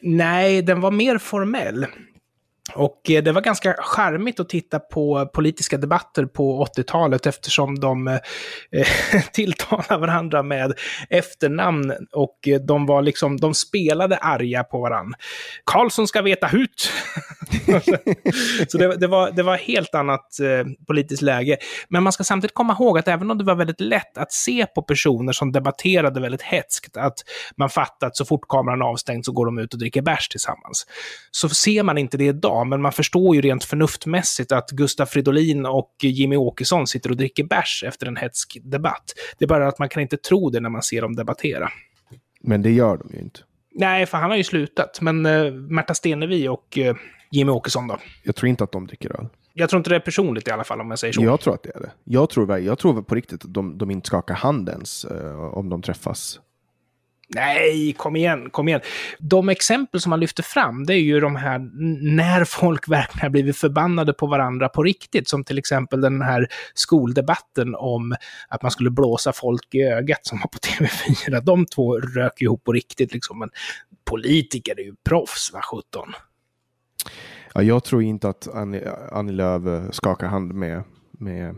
Nej, 0.00 0.62
den 0.62 0.80
var 0.80 0.90
mer 0.90 1.18
formell. 1.18 1.86
Och 2.74 3.10
eh, 3.10 3.22
det 3.22 3.32
var 3.32 3.40
ganska 3.40 3.74
charmigt 3.78 4.40
att 4.40 4.48
titta 4.48 4.78
på 4.78 5.26
politiska 5.34 5.76
debatter 5.76 6.24
på 6.24 6.66
80-talet 6.76 7.26
eftersom 7.26 7.80
de 7.80 8.08
eh, 8.08 8.18
varandra 9.98 10.42
med 10.42 10.72
efternamn 11.10 11.92
och 12.12 12.48
eh, 12.48 12.60
de 12.60 12.86
var 12.86 13.02
liksom, 13.02 13.36
de 13.36 13.54
spelade 13.54 14.16
arga 14.16 14.64
på 14.64 14.80
varandra. 14.80 15.18
Karlsson 15.64 16.08
ska 16.08 16.22
veta 16.22 16.46
hut! 16.46 16.92
Så 18.68 18.78
det, 18.78 18.96
det, 18.96 19.06
var, 19.06 19.30
det 19.30 19.42
var 19.42 19.56
helt 19.56 19.94
annat 19.94 20.40
eh, 20.40 20.66
politiskt 20.86 21.22
läge. 21.22 21.56
Men 21.88 22.02
man 22.02 22.12
ska 22.12 22.24
samtidigt 22.24 22.54
komma 22.54 22.72
ihåg 22.72 22.98
att 22.98 23.08
även 23.08 23.30
om 23.30 23.38
det 23.38 23.44
var 23.44 23.54
väldigt 23.54 23.80
lätt 23.80 24.18
att 24.18 24.32
se 24.32 24.66
på 24.66 24.82
personer 24.82 25.32
som 25.32 25.52
debatterade 25.52 26.20
väldigt 26.20 26.42
hetskt, 26.42 26.96
att 26.96 27.18
man 27.56 27.70
fattar 27.70 28.06
att 28.06 28.16
så 28.16 28.24
fort 28.24 28.48
kameran 28.48 28.82
avstängs 28.82 29.26
så 29.26 29.32
går 29.32 29.46
de 29.46 29.58
ut 29.58 29.72
och 29.72 29.78
dricker 29.78 30.02
bärs 30.02 30.28
tillsammans, 30.28 30.86
så 31.30 31.48
ser 31.48 31.82
man 31.82 31.98
inte 31.98 32.16
det 32.16 32.24
idag 32.24 32.57
men 32.64 32.82
man 32.82 32.92
förstår 32.92 33.36
ju 33.36 33.40
rent 33.40 33.64
förnuftmässigt 33.64 34.52
att 34.52 34.70
Gustaf 34.70 35.10
Fridolin 35.10 35.66
och 35.66 35.94
Jimmy 36.02 36.36
Åkesson 36.36 36.86
sitter 36.86 37.10
och 37.10 37.16
dricker 37.16 37.44
bärs 37.44 37.84
efter 37.86 38.06
en 38.06 38.16
hetsk 38.16 38.58
debatt. 38.62 39.14
Det 39.38 39.44
är 39.44 39.48
bara 39.48 39.68
att 39.68 39.78
man 39.78 39.88
kan 39.88 40.02
inte 40.02 40.16
tro 40.16 40.50
det 40.50 40.60
när 40.60 40.70
man 40.70 40.82
ser 40.82 41.02
dem 41.02 41.16
debattera. 41.16 41.68
Men 42.40 42.62
det 42.62 42.70
gör 42.70 42.96
de 42.96 43.14
ju 43.14 43.20
inte. 43.20 43.40
Nej, 43.74 44.06
för 44.06 44.18
han 44.18 44.30
har 44.30 44.36
ju 44.36 44.44
slutat. 44.44 45.00
Men 45.00 45.26
uh, 45.26 45.52
Märta 45.52 45.94
Stenevi 45.94 46.48
och 46.48 46.78
uh, 46.78 46.94
Jimmy 47.30 47.52
Åkesson 47.52 47.88
då? 47.88 47.98
Jag 48.22 48.36
tror 48.36 48.48
inte 48.48 48.64
att 48.64 48.72
de 48.72 48.86
dricker 48.86 49.18
öl. 49.18 49.26
Jag 49.54 49.70
tror 49.70 49.78
inte 49.80 49.90
det 49.90 49.96
är 49.96 50.00
personligt 50.00 50.48
i 50.48 50.50
alla 50.50 50.64
fall 50.64 50.80
om 50.80 50.90
jag 50.90 50.98
säger 50.98 51.12
så. 51.12 51.22
Jag 51.22 51.40
tror 51.40 51.54
att 51.54 51.62
det 51.62 51.70
är 51.74 51.80
det. 51.80 51.90
Jag 52.04 52.30
tror, 52.30 52.58
jag 52.58 52.78
tror 52.78 53.02
på 53.02 53.14
riktigt 53.14 53.44
att 53.44 53.54
de, 53.54 53.78
de 53.78 53.90
inte 53.90 54.06
skakar 54.06 54.34
hand 54.34 54.68
ens 54.68 55.04
uh, 55.04 55.54
om 55.54 55.68
de 55.68 55.82
träffas. 55.82 56.40
Nej, 57.34 57.92
kom 57.92 58.16
igen, 58.16 58.50
kom 58.50 58.68
igen. 58.68 58.80
De 59.18 59.48
exempel 59.48 60.00
som 60.00 60.10
man 60.10 60.20
lyfter 60.20 60.42
fram, 60.42 60.86
det 60.86 60.94
är 60.94 61.00
ju 61.00 61.20
de 61.20 61.36
här 61.36 61.58
när 62.16 62.44
folk 62.44 62.88
verkligen 62.88 63.22
har 63.22 63.30
blivit 63.30 63.56
förbannade 63.56 64.12
på 64.12 64.26
varandra 64.26 64.68
på 64.68 64.82
riktigt, 64.82 65.28
som 65.28 65.44
till 65.44 65.58
exempel 65.58 66.00
den 66.00 66.22
här 66.22 66.48
skoldebatten 66.74 67.74
om 67.74 68.14
att 68.48 68.62
man 68.62 68.70
skulle 68.70 68.90
blåsa 68.90 69.32
folk 69.32 69.74
i 69.74 69.82
ögat 69.82 70.26
som 70.26 70.38
var 70.38 70.48
på 70.48 70.58
TV4. 70.86 71.40
De 71.40 71.66
två 71.66 71.98
rök 71.98 72.42
ihop 72.42 72.64
på 72.64 72.72
riktigt, 72.72 73.12
liksom. 73.12 73.38
men 73.38 73.50
politiker 74.04 74.80
är 74.80 74.84
ju 74.84 74.94
proffs, 75.08 75.52
va 75.52 75.60
sjutton. 75.62 76.12
Ja, 77.54 77.62
jag 77.62 77.84
tror 77.84 78.02
inte 78.02 78.28
att 78.28 78.48
Annie, 78.54 78.84
Annie 79.12 79.32
Lööf 79.32 79.94
skakar 79.94 80.26
hand 80.26 80.54
med, 80.54 80.82
med 81.12 81.48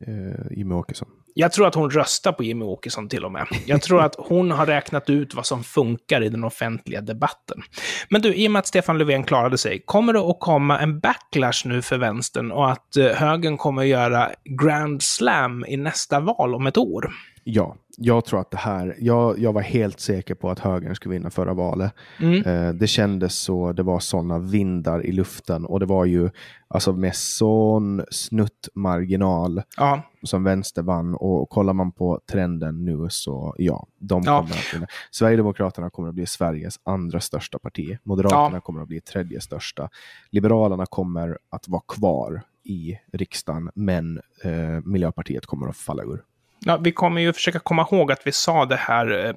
eh, 0.00 0.46
Jimmie 0.50 0.78
Åkesson. 0.78 1.08
Jag 1.34 1.52
tror 1.52 1.66
att 1.66 1.74
hon 1.74 1.90
röstar 1.90 2.32
på 2.32 2.42
Jimmy 2.42 2.64
Åkesson 2.64 3.08
till 3.08 3.24
och 3.24 3.32
med. 3.32 3.46
Jag 3.66 3.82
tror 3.82 4.02
att 4.02 4.14
hon 4.18 4.50
har 4.50 4.66
räknat 4.66 5.10
ut 5.10 5.34
vad 5.34 5.46
som 5.46 5.64
funkar 5.64 6.22
i 6.22 6.28
den 6.28 6.44
offentliga 6.44 7.00
debatten. 7.00 7.62
Men 8.08 8.22
du, 8.22 8.34
i 8.34 8.48
och 8.48 8.50
med 8.50 8.60
att 8.60 8.66
Stefan 8.66 8.98
Löfven 8.98 9.24
klarade 9.24 9.58
sig, 9.58 9.82
kommer 9.84 10.12
det 10.12 10.20
att 10.20 10.40
komma 10.40 10.78
en 10.78 11.00
backlash 11.00 11.62
nu 11.64 11.82
för 11.82 11.98
vänstern 11.98 12.52
och 12.52 12.70
att 12.70 12.96
eh, 12.96 13.06
högern 13.06 13.56
kommer 13.56 13.82
att 13.82 13.88
göra 13.88 14.30
grand 14.60 15.02
slam 15.02 15.64
i 15.68 15.76
nästa 15.76 16.20
val 16.20 16.54
om 16.54 16.66
ett 16.66 16.76
år? 16.76 17.12
Ja, 17.44 17.76
jag 17.96 18.24
tror 18.24 18.40
att 18.40 18.50
det 18.50 18.56
här, 18.56 18.96
jag, 18.98 19.38
jag 19.38 19.52
var 19.52 19.60
helt 19.60 20.00
säker 20.00 20.34
på 20.34 20.50
att 20.50 20.58
högern 20.58 20.94
skulle 20.94 21.12
vinna 21.12 21.30
förra 21.30 21.54
valet. 21.54 21.92
Mm. 22.20 22.42
Eh, 22.42 22.72
det 22.72 22.86
kändes 22.86 23.38
så, 23.38 23.72
det 23.72 23.82
var 23.82 24.00
sådana 24.00 24.38
vindar 24.38 25.06
i 25.06 25.12
luften 25.12 25.66
och 25.66 25.80
det 25.80 25.86
var 25.86 26.04
ju 26.04 26.30
alltså 26.68 26.92
med 26.92 27.16
sån 27.16 28.04
snuttmarginal 28.10 29.62
ja. 29.76 30.02
som 30.22 30.44
vänster 30.44 30.82
vann. 30.82 31.14
Och 31.14 31.50
kollar 31.50 31.72
man 31.72 31.92
på 31.92 32.20
trenden 32.30 32.84
nu 32.84 33.06
så 33.10 33.54
ja, 33.58 33.86
de 33.98 34.22
ja. 34.26 34.40
kommer 34.40 34.54
att 34.54 34.74
vinna. 34.74 34.86
Sverigedemokraterna 35.10 35.90
kommer 35.90 36.08
att 36.08 36.14
bli 36.14 36.26
Sveriges 36.26 36.80
andra 36.84 37.20
största 37.20 37.58
parti. 37.58 37.98
Moderaterna 38.02 38.56
ja. 38.56 38.60
kommer 38.60 38.82
att 38.82 38.88
bli 38.88 39.00
tredje 39.00 39.40
största. 39.40 39.88
Liberalerna 40.30 40.86
kommer 40.86 41.38
att 41.50 41.68
vara 41.68 41.82
kvar 41.88 42.42
i 42.64 42.98
riksdagen, 43.12 43.70
men 43.74 44.20
eh, 44.44 44.80
Miljöpartiet 44.84 45.46
kommer 45.46 45.68
att 45.68 45.76
falla 45.76 46.02
ur. 46.02 46.24
Ja, 46.64 46.76
vi 46.76 46.92
kommer 46.92 47.20
ju 47.20 47.32
försöka 47.32 47.58
komma 47.58 47.88
ihåg 47.90 48.12
att 48.12 48.26
vi 48.26 48.32
sa 48.32 48.64
det 48.64 48.76
här 48.76 49.26
eh, 49.26 49.34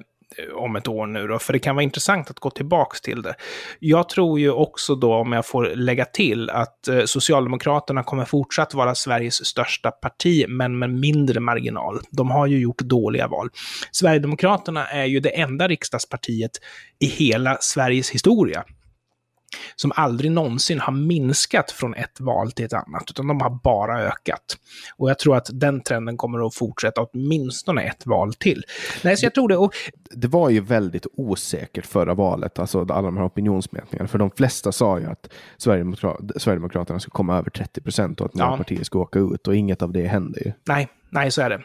om 0.54 0.76
ett 0.76 0.88
år 0.88 1.06
nu 1.06 1.26
då, 1.26 1.38
för 1.38 1.52
det 1.52 1.58
kan 1.58 1.76
vara 1.76 1.82
intressant 1.82 2.30
att 2.30 2.40
gå 2.40 2.50
tillbaks 2.50 3.00
till 3.00 3.22
det. 3.22 3.34
Jag 3.78 4.08
tror 4.08 4.40
ju 4.40 4.50
också 4.50 4.94
då, 4.94 5.14
om 5.14 5.32
jag 5.32 5.46
får 5.46 5.64
lägga 5.64 6.04
till, 6.04 6.50
att 6.50 6.88
eh, 6.88 7.04
Socialdemokraterna 7.04 8.02
kommer 8.02 8.24
fortsatt 8.24 8.74
vara 8.74 8.94
Sveriges 8.94 9.46
största 9.46 9.90
parti, 9.90 10.44
men 10.48 10.78
med 10.78 10.90
mindre 10.90 11.40
marginal. 11.40 12.00
De 12.10 12.30
har 12.30 12.46
ju 12.46 12.58
gjort 12.58 12.78
dåliga 12.78 13.28
val. 13.28 13.48
Sverigedemokraterna 13.92 14.86
är 14.86 15.04
ju 15.04 15.20
det 15.20 15.40
enda 15.40 15.68
riksdagspartiet 15.68 16.52
i 16.98 17.06
hela 17.06 17.58
Sveriges 17.60 18.10
historia 18.10 18.64
som 19.76 19.92
aldrig 19.94 20.30
någonsin 20.30 20.80
har 20.80 20.92
minskat 20.92 21.70
från 21.70 21.94
ett 21.94 22.20
val 22.20 22.52
till 22.52 22.64
ett 22.64 22.72
annat, 22.72 23.10
utan 23.10 23.26
de 23.26 23.40
har 23.40 23.60
bara 23.64 24.00
ökat. 24.02 24.56
Och 24.96 25.10
jag 25.10 25.18
tror 25.18 25.36
att 25.36 25.48
den 25.52 25.80
trenden 25.80 26.16
kommer 26.16 26.46
att 26.46 26.54
fortsätta 26.54 27.00
åtminstone 27.00 27.82
ett 27.82 28.06
val 28.06 28.34
till. 28.34 28.64
Nej, 29.04 29.16
så 29.16 29.26
jag 29.26 29.34
tror 29.34 29.48
det. 29.48 29.56
Och... 29.56 29.72
Det 30.10 30.28
var 30.28 30.50
ju 30.50 30.60
väldigt 30.60 31.06
osäkert 31.16 31.86
förra 31.86 32.14
valet, 32.14 32.58
alltså 32.58 32.80
alla 32.80 33.02
de 33.02 33.16
här 33.16 33.26
opinionsmätningarna, 33.26 34.08
för 34.08 34.18
de 34.18 34.30
flesta 34.30 34.72
sa 34.72 34.98
ju 34.98 35.06
att 35.06 35.32
Sverigedemokraterna 35.56 37.00
skulle 37.00 37.12
komma 37.12 37.38
över 37.38 37.50
30 37.50 37.80
procent 37.80 38.20
och 38.20 38.26
att 38.26 38.34
Miljöpartiet 38.34 38.80
ja. 38.80 38.84
skulle 38.84 39.02
åka 39.02 39.18
ut 39.18 39.48
och 39.48 39.56
inget 39.56 39.82
av 39.82 39.92
det 39.92 40.06
hände 40.06 40.40
ju. 40.40 40.52
Nej, 40.68 40.88
nej, 41.10 41.30
så 41.30 41.42
är 41.42 41.50
det. 41.50 41.62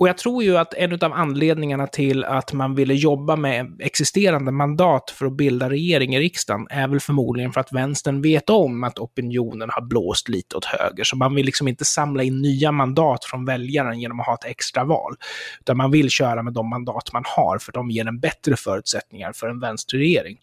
Och 0.00 0.08
jag 0.08 0.18
tror 0.18 0.42
ju 0.42 0.56
att 0.56 0.74
en 0.74 0.92
av 0.92 1.12
anledningarna 1.12 1.86
till 1.86 2.24
att 2.24 2.52
man 2.52 2.74
ville 2.74 2.94
jobba 2.94 3.36
med 3.36 3.80
existerande 3.80 4.52
mandat 4.52 5.10
för 5.10 5.26
att 5.26 5.36
bilda 5.36 5.70
regering 5.70 6.14
i 6.14 6.20
riksdagen 6.20 6.66
är 6.70 6.88
väl 6.88 7.00
förmodligen 7.00 7.52
för 7.52 7.60
att 7.60 7.72
vänstern 7.72 8.22
vet 8.22 8.50
om 8.50 8.84
att 8.84 8.98
opinionen 8.98 9.70
har 9.72 9.82
blåst 9.82 10.28
lite 10.28 10.56
åt 10.56 10.64
höger. 10.64 11.04
Så 11.04 11.16
man 11.16 11.34
vill 11.34 11.46
liksom 11.46 11.68
inte 11.68 11.84
samla 11.84 12.22
in 12.22 12.42
nya 12.42 12.72
mandat 12.72 13.24
från 13.24 13.44
väljaren 13.44 14.00
genom 14.00 14.20
att 14.20 14.26
ha 14.26 14.34
ett 14.34 14.44
extra 14.44 14.84
val. 14.84 15.14
Utan 15.60 15.76
man 15.76 15.90
vill 15.90 16.10
köra 16.10 16.42
med 16.42 16.52
de 16.52 16.70
mandat 16.70 17.12
man 17.12 17.24
har, 17.26 17.58
för 17.58 17.72
de 17.72 17.90
ger 17.90 18.08
en 18.08 18.20
bättre 18.20 18.56
förutsättningar 18.56 19.32
för 19.32 19.48
en 19.48 19.60
vänsterregering. 19.60 20.38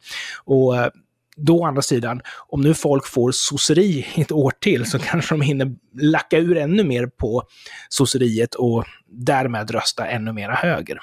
Och 0.45 0.77
eh, 0.77 0.89
då 1.37 1.59
å 1.59 1.65
andra 1.65 1.81
sidan, 1.81 2.21
om 2.47 2.61
nu 2.61 2.73
folk 2.73 3.05
får 3.05 3.31
sosseri 3.31 4.07
ett 4.15 4.31
år 4.31 4.53
till 4.59 4.85
så 4.85 4.99
kanske 4.99 5.35
de 5.35 5.41
hinner 5.41 5.75
lacka 6.01 6.37
ur 6.37 6.57
ännu 6.57 6.83
mer 6.83 7.07
på 7.07 7.43
sosseriet 7.89 8.55
och 8.55 8.85
därmed 9.07 9.71
rösta 9.71 10.07
ännu 10.07 10.33
mera 10.33 10.53
höger. 10.53 10.99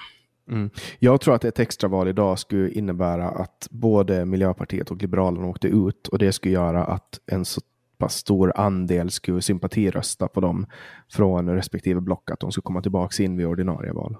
Mm. 0.50 0.70
Jag 0.98 1.20
tror 1.20 1.34
att 1.34 1.44
ett 1.44 1.58
extraval 1.58 2.08
idag 2.08 2.38
skulle 2.38 2.70
innebära 2.70 3.28
att 3.28 3.68
både 3.70 4.24
Miljöpartiet 4.24 4.90
och 4.90 5.02
Liberalerna 5.02 5.46
åkte 5.46 5.68
ut 5.68 6.08
och 6.08 6.18
det 6.18 6.32
skulle 6.32 6.54
göra 6.54 6.84
att 6.84 7.20
en 7.26 7.44
så 7.44 7.60
pass 7.98 8.14
stor 8.14 8.52
andel 8.56 9.10
skulle 9.10 9.42
sympatirösta 9.42 10.28
på 10.28 10.40
dem 10.40 10.66
från 11.12 11.54
respektive 11.54 12.00
block, 12.00 12.30
att 12.30 12.40
de 12.40 12.52
skulle 12.52 12.62
komma 12.62 12.82
tillbaka 12.82 13.22
in 13.22 13.36
vid 13.36 13.46
ordinarie 13.46 13.92
val. 13.92 14.16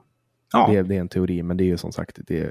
Ja. 0.53 0.69
Det, 0.71 0.83
det, 0.83 0.97
är 0.97 1.01
en 1.01 1.09
teori, 1.09 1.43
men 1.43 1.57
det 1.57 1.65
är 1.65 1.67
ju 1.67 1.77
som 1.77 1.93
sagt 1.93 2.19
det, 2.27 2.51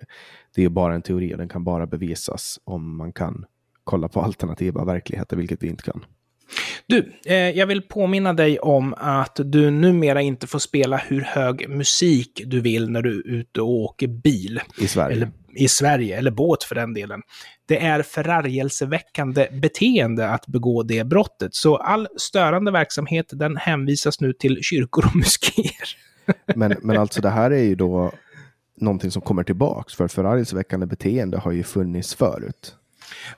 det 0.55 0.63
är 0.63 0.69
bara 0.69 0.95
en 0.95 1.01
teori 1.01 1.33
och 1.33 1.37
den 1.37 1.49
kan 1.49 1.63
bara 1.63 1.87
bevisas 1.87 2.59
om 2.63 2.97
man 2.97 3.13
kan 3.13 3.45
kolla 3.83 4.07
på 4.07 4.21
alternativa 4.21 4.85
verkligheter, 4.85 5.37
vilket 5.37 5.63
vi 5.63 5.67
inte 5.67 5.83
kan. 5.83 6.05
Du, 6.87 7.13
eh, 7.25 7.35
jag 7.35 7.67
vill 7.67 7.81
påminna 7.81 8.33
dig 8.33 8.59
om 8.59 8.93
att 8.97 9.39
du 9.43 9.71
numera 9.71 10.21
inte 10.21 10.47
får 10.47 10.59
spela 10.59 10.97
hur 10.97 11.21
hög 11.21 11.69
musik 11.69 12.41
du 12.45 12.61
vill 12.61 12.89
när 12.89 13.01
du 13.01 13.19
är 13.19 13.27
ute 13.27 13.61
och 13.61 13.69
åker 13.69 14.07
bil. 14.07 14.61
I 14.77 14.87
Sverige. 14.87 15.15
Eller, 15.15 15.31
I 15.55 15.67
Sverige, 15.67 16.17
eller 16.17 16.31
båt 16.31 16.63
för 16.63 16.75
den 16.75 16.93
delen. 16.93 17.21
Det 17.67 17.85
är 17.85 18.01
förargelseväckande 18.01 19.47
beteende 19.61 20.29
att 20.29 20.47
begå 20.47 20.83
det 20.83 21.03
brottet. 21.03 21.55
Så 21.55 21.75
all 21.77 22.07
störande 22.17 22.71
verksamhet, 22.71 23.25
den 23.31 23.57
hänvisas 23.57 24.21
nu 24.21 24.33
till 24.33 24.59
kyrkor 24.61 25.05
och 25.05 25.15
moskéer. 25.15 25.97
Men, 26.55 26.75
men 26.81 26.97
alltså 26.97 27.21
det 27.21 27.29
här 27.29 27.51
är 27.51 27.63
ju 27.63 27.75
då 27.75 28.11
någonting 28.77 29.11
som 29.11 29.21
kommer 29.21 29.43
tillbaks, 29.43 29.93
för 29.93 30.07
förargelseväckande 30.07 30.85
beteende 30.85 31.37
har 31.37 31.51
ju 31.51 31.63
funnits 31.63 32.15
förut. 32.15 32.75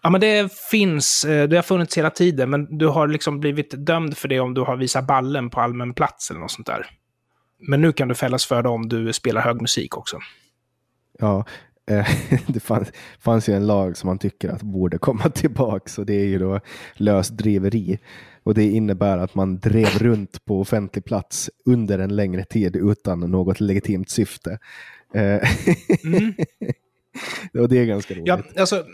Ja, 0.01 0.09
men 0.09 0.21
det 0.21 0.53
finns. 0.71 1.25
Eh, 1.25 1.47
det 1.47 1.55
har 1.55 1.63
funnits 1.63 1.97
hela 1.97 2.09
tiden, 2.09 2.49
men 2.49 2.77
du 2.77 2.87
har 2.87 3.07
liksom 3.07 3.39
blivit 3.39 3.73
dömd 3.77 4.17
för 4.17 4.27
det 4.27 4.39
om 4.39 4.53
du 4.53 4.61
har 4.61 4.75
visat 4.75 5.07
ballen 5.07 5.49
på 5.49 5.61
allmän 5.61 5.93
plats 5.93 6.31
eller 6.31 6.39
något 6.39 6.51
sånt 6.51 6.67
där. 6.67 6.85
Men 7.67 7.81
nu 7.81 7.91
kan 7.91 8.07
du 8.07 8.15
fällas 8.15 8.45
för 8.45 8.63
det 8.63 8.69
om 8.69 8.89
du 8.89 9.13
spelar 9.13 9.41
hög 9.41 9.61
musik 9.61 9.97
också. 9.97 10.19
Ja, 11.19 11.45
eh, 11.91 12.07
det 12.47 12.59
fanns, 12.59 12.91
fanns 13.19 13.49
ju 13.49 13.53
en 13.53 13.67
lag 13.67 13.97
som 13.97 14.07
man 14.07 14.19
tycker 14.19 14.49
att 14.49 14.61
borde 14.61 14.97
komma 14.97 15.29
tillbaka 15.33 16.01
och 16.01 16.05
det 16.05 16.13
är 16.13 16.25
ju 16.25 16.39
då 16.39 16.59
lösdriveri. 16.93 17.99
Och 18.43 18.53
det 18.53 18.63
innebär 18.63 19.17
att 19.17 19.35
man 19.35 19.59
drev 19.59 19.97
runt 19.99 20.45
på 20.45 20.61
offentlig 20.61 21.05
plats 21.05 21.49
under 21.65 21.99
en 21.99 22.15
längre 22.15 22.43
tid 22.45 22.75
utan 22.75 23.19
något 23.19 23.59
legitimt 23.59 24.09
syfte. 24.09 24.59
Eh, 25.13 25.21
mm. 26.03 26.33
och 27.59 27.69
det 27.69 27.79
är 27.79 27.85
ganska 27.85 28.13
roligt. 28.13 28.27
Ja, 28.27 28.41
alltså, 28.57 28.85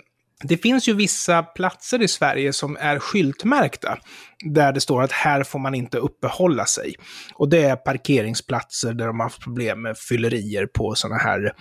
det 0.44 0.58
finns 0.58 0.88
ju 0.88 0.94
vissa 0.94 1.44
platser 1.44 2.02
i 2.02 2.08
Sverige 2.08 2.54
som 2.54 2.78
är 2.80 3.00
skyltmärkta, 3.00 3.98
där 4.46 4.74
det 4.74 4.82
står 4.82 5.02
att 5.02 5.12
här 5.12 5.44
får 5.44 5.60
man 5.60 5.76
inte 5.76 5.98
uppehålla 5.98 6.66
sig. 6.66 6.96
Och 7.34 7.50
det 7.50 7.64
är 7.64 7.76
parkeringsplatser 7.76 8.94
där 8.94 9.08
de 9.08 9.20
har 9.20 9.26
haft 9.26 9.42
problem 9.42 9.82
med 9.82 9.98
fyllerier 9.98 10.66
på 10.66 10.96
sådana 10.96 11.18
här 11.18 11.54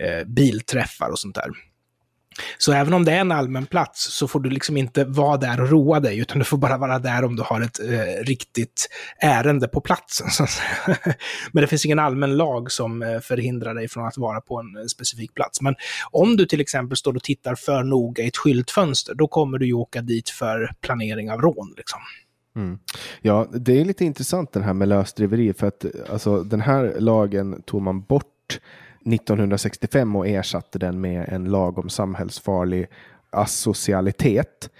eh, 0.00 0.26
bilträffar 0.26 1.10
och 1.10 1.18
sånt 1.18 1.34
där. 1.34 1.50
Så 2.58 2.72
även 2.72 2.94
om 2.94 3.04
det 3.04 3.12
är 3.12 3.20
en 3.20 3.32
allmän 3.32 3.66
plats 3.66 4.14
så 4.14 4.28
får 4.28 4.40
du 4.40 4.50
liksom 4.50 4.76
inte 4.76 5.04
vara 5.04 5.36
där 5.36 5.60
och 5.60 5.70
roa 5.70 6.00
dig, 6.00 6.18
utan 6.18 6.38
du 6.38 6.44
får 6.44 6.58
bara 6.58 6.78
vara 6.78 6.98
där 6.98 7.24
om 7.24 7.36
du 7.36 7.42
har 7.42 7.60
ett 7.60 7.80
eh, 7.80 8.24
riktigt 8.24 8.88
ärende 9.18 9.68
på 9.68 9.80
platsen. 9.80 10.26
Men 11.52 11.60
det 11.60 11.66
finns 11.66 11.86
ingen 11.86 11.98
allmän 11.98 12.36
lag 12.36 12.72
som 12.72 13.02
eh, 13.02 13.20
förhindrar 13.20 13.74
dig 13.74 13.88
från 13.88 14.06
att 14.06 14.18
vara 14.18 14.40
på 14.40 14.60
en 14.60 14.76
eh, 14.76 14.86
specifik 14.86 15.34
plats. 15.34 15.60
Men 15.60 15.74
om 16.10 16.36
du 16.36 16.46
till 16.46 16.60
exempel 16.60 16.96
står 16.96 17.16
och 17.16 17.22
tittar 17.22 17.54
för 17.54 17.82
noga 17.82 18.22
i 18.22 18.28
ett 18.28 18.36
skyltfönster, 18.36 19.14
då 19.14 19.28
kommer 19.28 19.58
du 19.58 19.66
ju 19.66 19.72
åka 19.72 20.02
dit 20.02 20.30
för 20.30 20.70
planering 20.80 21.30
av 21.30 21.40
rån. 21.40 21.74
Liksom. 21.76 22.00
Mm. 22.56 22.78
Ja, 23.22 23.48
det 23.52 23.80
är 23.80 23.84
lite 23.84 24.04
intressant 24.04 24.52
det 24.52 24.62
här 24.62 24.74
med 24.74 24.88
lösdriveri, 24.88 25.52
för 25.52 25.66
att 25.66 25.84
alltså, 26.10 26.42
den 26.42 26.60
här 26.60 26.94
lagen 26.98 27.62
tog 27.62 27.82
man 27.82 28.02
bort 28.02 28.26
1965 29.06 30.16
och 30.16 30.28
ersatte 30.28 30.78
den 30.78 31.00
med 31.00 31.28
en 31.28 31.44
lag 31.44 31.78
om 31.78 31.88
samhällsfarlig 31.88 32.86
asocialitet 33.30 34.70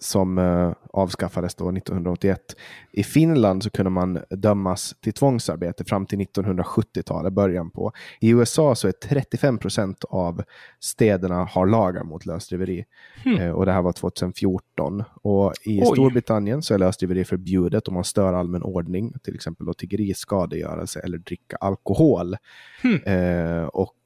som 0.00 0.38
uh, 0.38 0.72
avskaffades 0.92 1.54
då 1.54 1.70
1981. 1.70 2.56
I 2.92 3.02
Finland 3.02 3.62
så 3.62 3.70
kunde 3.70 3.90
man 3.90 4.18
dömas 4.30 4.94
till 5.00 5.12
tvångsarbete 5.12 5.84
fram 5.84 6.06
till 6.06 6.18
1970-talet, 6.18 7.32
början 7.32 7.70
på. 7.70 7.92
I 8.20 8.30
USA 8.30 8.74
så 8.74 8.88
är 8.88 8.92
35 8.92 9.58
procent 9.58 10.04
av 10.04 10.42
städerna 10.80 11.44
har 11.44 11.66
lagar 11.66 12.04
mot 12.04 12.26
lösdriveri. 12.26 12.84
Uh, 13.26 13.50
och 13.50 13.66
det 13.66 13.72
här 13.72 13.82
var 13.82 13.92
2014. 13.92 15.04
Och 15.22 15.52
i 15.64 15.80
Oj. 15.80 15.86
Storbritannien 15.86 16.62
så 16.62 16.74
är 16.74 16.78
lösdriveri 16.78 17.24
förbjudet 17.24 17.88
om 17.88 17.94
man 17.94 18.04
stör 18.04 18.32
allmän 18.32 18.62
ordning, 18.62 19.14
till 19.22 19.34
exempel 19.34 19.66
då 19.66 19.74
tiggeri, 19.74 20.14
skadegörelse 20.14 21.00
eller 21.00 21.18
dricka 21.18 21.56
alkohol. 21.56 22.36
Hmm. 22.82 23.14
Uh, 23.14 23.64
och 23.64 23.96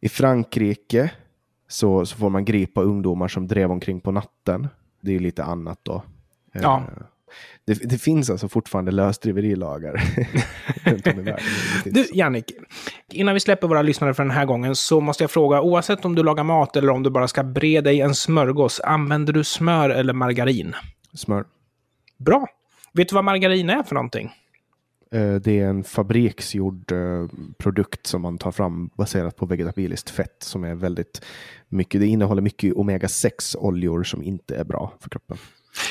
i 0.00 0.08
Frankrike 0.08 1.10
så, 1.68 2.06
så, 2.06 2.16
får 2.16 2.30
man 2.30 2.44
gripa 2.44 2.82
ungdomar 2.82 3.28
som 3.28 3.46
drev 3.46 3.70
omkring 3.70 4.00
på 4.00 4.10
natten 4.10 4.68
det 5.00 5.14
är 5.14 5.18
lite 5.18 5.44
annat 5.44 5.78
då. 5.82 6.02
Ja. 6.52 6.76
Eh, 6.76 7.02
det, 7.64 7.74
det, 7.90 7.98
finns 7.98 8.30
alltså 8.30 8.48
fortfarande 8.48 8.90
lösdriverilagar 8.90 9.92
runt 10.84 11.06
om 11.06 11.20
i 11.20 11.22
världen. 11.22 11.44
Du, 11.84 12.06
Jannik, 12.12 12.52
innan 13.12 13.34
vi 13.34 13.40
släpper 13.40 13.68
våra 13.68 13.82
lyssnare 13.82 14.14
för 14.14 14.22
den 14.22 14.30
här 14.30 14.44
gången 14.44 14.76
så 14.76 15.00
måste 15.00 15.24
jag 15.24 15.30
fråga, 15.30 15.60
oavsett 15.60 16.04
om 16.04 16.14
du 16.14 16.22
lagar 16.22 16.44
mat 16.44 16.76
eller 16.76 16.90
om 16.90 17.02
du 17.02 17.10
bara 17.10 17.28
ska 17.28 17.42
bre 17.42 17.80
dig 17.80 18.00
en 18.00 18.14
smörgås, 18.14 18.80
använder 18.80 19.32
du 19.32 19.44
smör 19.44 19.90
eller 19.90 20.12
margarin? 20.12 20.74
Smör. 21.14 21.44
Bra. 22.18 22.46
Vet 22.92 23.08
du 23.08 23.14
vad 23.14 23.24
margarin 23.24 23.70
är 23.70 23.82
för 23.82 23.94
någonting? 23.94 24.30
Eh, 25.12 25.34
det 25.34 25.60
är 25.60 25.66
en 25.66 25.84
fabriksgjord 25.84 26.92
eh, 26.92 27.26
produkt 27.58 28.06
som 28.06 28.22
man 28.22 28.38
tar 28.38 28.52
fram 28.52 28.90
baserat 28.94 29.36
på 29.36 29.46
vegetabiliskt 29.46 30.10
fett 30.10 30.36
som 30.42 30.64
är 30.64 30.74
väldigt 30.74 31.24
mycket. 31.68 32.00
Det 32.00 32.06
innehåller 32.06 32.42
mycket 32.42 32.74
omega-6 32.74 33.56
oljor 33.56 34.02
som 34.02 34.22
inte 34.22 34.56
är 34.56 34.64
bra 34.64 34.92
för 35.00 35.10
kroppen. 35.10 35.36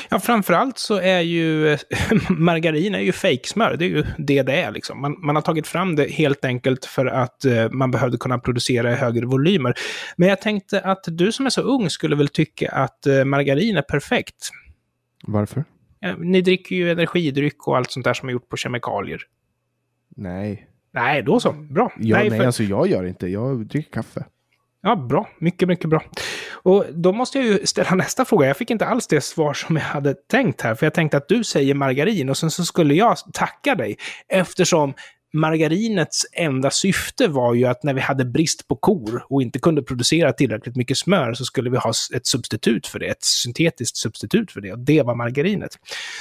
Ja, 0.08 0.20
framförallt 0.20 0.78
så 0.78 1.00
är 1.00 1.20
ju 1.20 1.78
margarin 2.28 2.94
är 2.94 3.00
ju 3.00 3.12
fejksmör. 3.12 3.76
Det 3.76 3.84
är 3.84 3.88
ju 3.88 4.04
det 4.18 4.42
det 4.42 4.52
är. 4.52 4.70
Liksom. 4.70 5.00
Man, 5.00 5.16
man, 5.18 5.36
har 5.36 5.42
tagit 5.42 5.66
fram 5.66 5.96
det 5.96 6.10
helt 6.10 6.44
enkelt 6.44 6.84
för 6.84 7.06
att 7.06 7.44
uh, 7.46 7.70
man 7.70 7.90
behövde 7.90 8.18
kunna 8.18 8.38
producera 8.38 8.92
i 8.92 8.94
högre 8.94 9.26
volymer. 9.26 9.74
Men 10.16 10.28
jag 10.28 10.40
tänkte 10.40 10.80
att 10.80 11.04
du 11.06 11.32
som 11.32 11.46
är 11.46 11.50
så 11.50 11.60
ung 11.60 11.90
skulle 11.90 12.16
väl 12.16 12.28
tycka 12.28 12.70
att 12.70 13.06
margarin 13.24 13.76
är 13.76 13.82
perfekt. 13.82 14.50
Varför? 15.26 15.64
Ni 16.18 16.40
dricker 16.40 16.76
ju 16.76 16.90
energidryck 16.90 17.68
och 17.68 17.76
allt 17.76 17.90
sånt 17.90 18.04
där 18.04 18.14
som 18.14 18.28
är 18.28 18.32
gjort 18.32 18.48
på 18.48 18.56
kemikalier. 18.56 19.20
Nej. 20.16 20.68
Nej, 20.90 21.22
då 21.22 21.40
så. 21.40 21.52
Bra. 21.52 21.92
Ja, 21.98 22.16
nej, 22.16 22.30
nej 22.30 22.38
för... 22.38 22.46
alltså 22.46 22.62
jag 22.62 22.88
gör 22.88 23.04
inte. 23.04 23.26
Jag 23.26 23.66
dricker 23.66 23.92
kaffe. 23.92 24.24
Ja, 24.80 24.96
bra. 24.96 25.28
Mycket, 25.38 25.68
mycket 25.68 25.90
bra. 25.90 26.02
Och 26.52 26.84
då 26.94 27.12
måste 27.12 27.38
jag 27.38 27.46
ju 27.46 27.66
ställa 27.66 27.94
nästa 27.94 28.24
fråga. 28.24 28.46
Jag 28.46 28.56
fick 28.56 28.70
inte 28.70 28.86
alls 28.86 29.06
det 29.06 29.20
svar 29.20 29.54
som 29.54 29.76
jag 29.76 29.82
hade 29.82 30.14
tänkt 30.14 30.60
här, 30.60 30.74
för 30.74 30.86
jag 30.86 30.94
tänkte 30.94 31.16
att 31.16 31.28
du 31.28 31.44
säger 31.44 31.74
margarin 31.74 32.28
och 32.28 32.36
sen 32.36 32.50
så 32.50 32.64
skulle 32.64 32.94
jag 32.94 33.16
tacka 33.32 33.74
dig 33.74 33.96
eftersom 34.28 34.94
margarinets 35.32 36.26
enda 36.32 36.70
syfte 36.70 37.28
var 37.28 37.54
ju 37.54 37.64
att 37.64 37.82
när 37.82 37.94
vi 37.94 38.00
hade 38.00 38.24
brist 38.24 38.68
på 38.68 38.76
kor 38.76 39.24
och 39.28 39.42
inte 39.42 39.58
kunde 39.58 39.82
producera 39.82 40.32
tillräckligt 40.32 40.76
mycket 40.76 40.98
smör 40.98 41.34
så 41.34 41.44
skulle 41.44 41.70
vi 41.70 41.76
ha 41.76 41.92
ett 42.14 42.26
substitut 42.26 42.86
för 42.86 42.98
det, 42.98 43.06
ett 43.06 43.24
syntetiskt 43.24 43.96
substitut 43.96 44.52
för 44.52 44.60
det. 44.60 44.72
Och 44.72 44.78
det 44.78 45.02
var 45.02 45.14
margarinet. 45.14 45.78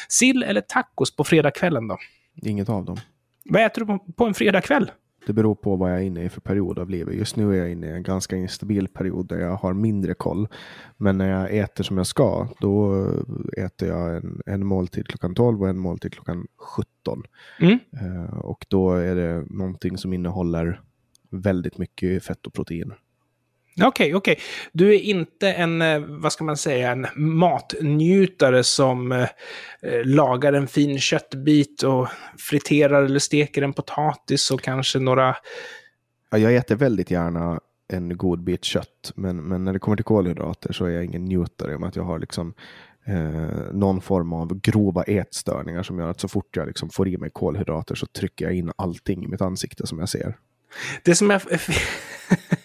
Sill 0.10 0.44
eller 0.44 0.62
tacos 0.62 1.16
på 1.16 1.24
fredagskvällen 1.24 1.88
då? 1.88 1.98
Inget 2.42 2.70
av 2.70 2.86
dem. 2.86 2.98
Vad 3.46 3.66
äter 3.66 3.86
du 3.86 4.14
på 4.14 4.26
en 4.26 4.34
fredagkväll? 4.34 4.92
Det 5.28 5.34
beror 5.34 5.56
på 5.56 5.76
vad 5.76 5.92
jag 5.92 5.98
är 5.98 6.04
inne 6.04 6.24
i 6.24 6.30
för 6.30 6.42
period 6.42 6.80
av 6.80 6.90
livet. 6.90 7.16
Just 7.16 7.36
nu 7.36 7.54
är 7.54 7.58
jag 7.58 7.72
inne 7.72 7.88
i 7.88 7.92
en 7.92 8.04
ganska 8.04 8.36
instabil 8.36 8.88
period 8.88 9.28
där 9.28 9.40
jag 9.40 9.56
har 9.56 9.74
mindre 9.74 10.14
koll. 10.14 10.48
Men 10.98 11.18
när 11.18 11.30
jag 11.30 11.58
äter 11.58 11.84
som 11.84 11.98
jag 11.98 12.08
ska, 12.08 12.48
då 12.60 13.06
äter 13.58 13.90
jag 13.90 14.16
en, 14.16 14.42
en 14.46 14.66
måltid 14.66 15.08
klockan 15.08 15.36
12 15.36 15.62
och 15.62 15.70
en 15.70 15.80
måltid 15.80 16.14
klockan 16.14 16.48
17. 16.58 17.24
Mm. 17.60 17.80
Uh, 18.02 18.40
och 18.40 18.66
då 18.68 18.94
är 18.94 19.16
det 19.16 19.46
någonting 19.50 19.98
som 19.98 20.14
innehåller 20.14 20.82
väldigt 21.30 21.78
mycket 21.78 22.24
fett 22.24 22.48
och 22.48 22.54
protein. 22.54 22.94
Okej, 23.82 23.88
okay, 23.88 24.14
okej. 24.14 24.34
Okay. 24.34 24.44
Du 24.72 24.96
är 24.96 25.00
inte 25.00 25.52
en, 25.52 25.82
eh, 25.82 26.00
vad 26.00 26.34
ska 26.34 26.44
man 26.44 26.58
säga, 26.58 26.92
en 26.92 27.08
matnjutare 27.16 28.64
som 28.64 29.12
eh, 29.12 29.22
eh, 29.82 30.06
lagar 30.06 30.54
en 30.54 30.68
fin 30.68 31.00
köttbit 31.00 31.84
och 31.84 32.08
friterar 32.38 33.04
eller 33.04 33.20
steker 33.20 33.62
en 33.62 33.74
potatis 33.74 34.52
och 34.52 34.62
kanske 34.62 35.00
några... 35.00 35.36
Ja, 36.30 36.38
jag 36.38 36.56
äter 36.56 36.76
väldigt 36.76 37.12
gärna 37.12 37.60
en 37.94 38.18
god 38.18 38.44
bit 38.44 38.64
kött, 38.64 39.12
men, 39.16 39.44
men 39.44 39.64
när 39.64 39.74
det 39.74 39.80
kommer 39.80 39.98
till 39.98 40.06
kolhydrater 40.06 40.74
så 40.74 40.86
är 40.86 40.90
jag 40.90 41.06
ingen 41.06 41.26
njutare 41.26 41.76
om 41.76 41.84
att 41.84 41.96
jag 41.96 42.04
har 42.04 42.20
liksom 42.20 42.54
eh, 43.06 43.74
någon 43.74 44.02
form 44.02 44.34
av 44.34 44.60
grova 44.62 45.04
ätstörningar 45.04 45.84
som 45.84 46.00
gör 46.00 46.10
att 46.10 46.20
så 46.20 46.28
fort 46.28 46.56
jag 46.56 46.68
liksom 46.68 46.90
får 46.90 47.08
i 47.08 47.18
mig 47.18 47.30
kolhydrater 47.34 47.96
så 47.96 48.06
trycker 48.06 48.46
jag 48.46 48.54
in 48.54 48.72
allting 48.76 49.24
i 49.24 49.28
mitt 49.28 49.42
ansikte 49.42 49.88
som 49.88 50.00
jag 50.00 50.10
ser. 50.10 50.38
Det 51.04 51.16
som 51.16 51.30
jag... 51.30 51.42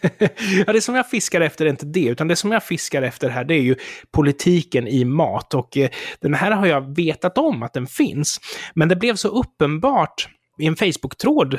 ja, 0.67 0.73
det 0.73 0.81
som 0.81 0.95
jag 0.95 1.11
fiskar 1.11 1.41
efter 1.41 1.67
är 1.67 1.71
inte 1.71 1.87
det, 1.87 2.05
utan 2.05 2.29
det 2.29 2.37
som 2.37 2.53
jag 2.53 2.65
fiskar 2.65 3.03
efter 3.03 3.29
här, 3.29 3.45
det 3.45 3.55
är 3.55 3.63
ju 3.63 3.77
politiken 4.11 4.89
i 4.89 5.05
mat. 5.05 5.55
Och 5.55 5.77
eh, 5.77 5.91
den 6.21 6.35
här 6.35 6.51
har 6.51 6.67
jag 6.67 6.97
vetat 6.97 7.39
om 7.39 7.63
att 7.63 7.73
den 7.73 7.87
finns. 7.87 8.41
Men 8.75 8.89
det 8.89 8.97
blev 8.97 9.15
så 9.15 9.29
uppenbart 9.29 10.29
i 10.59 10.67
en 10.67 10.77
Facebook-tråd 10.77 11.59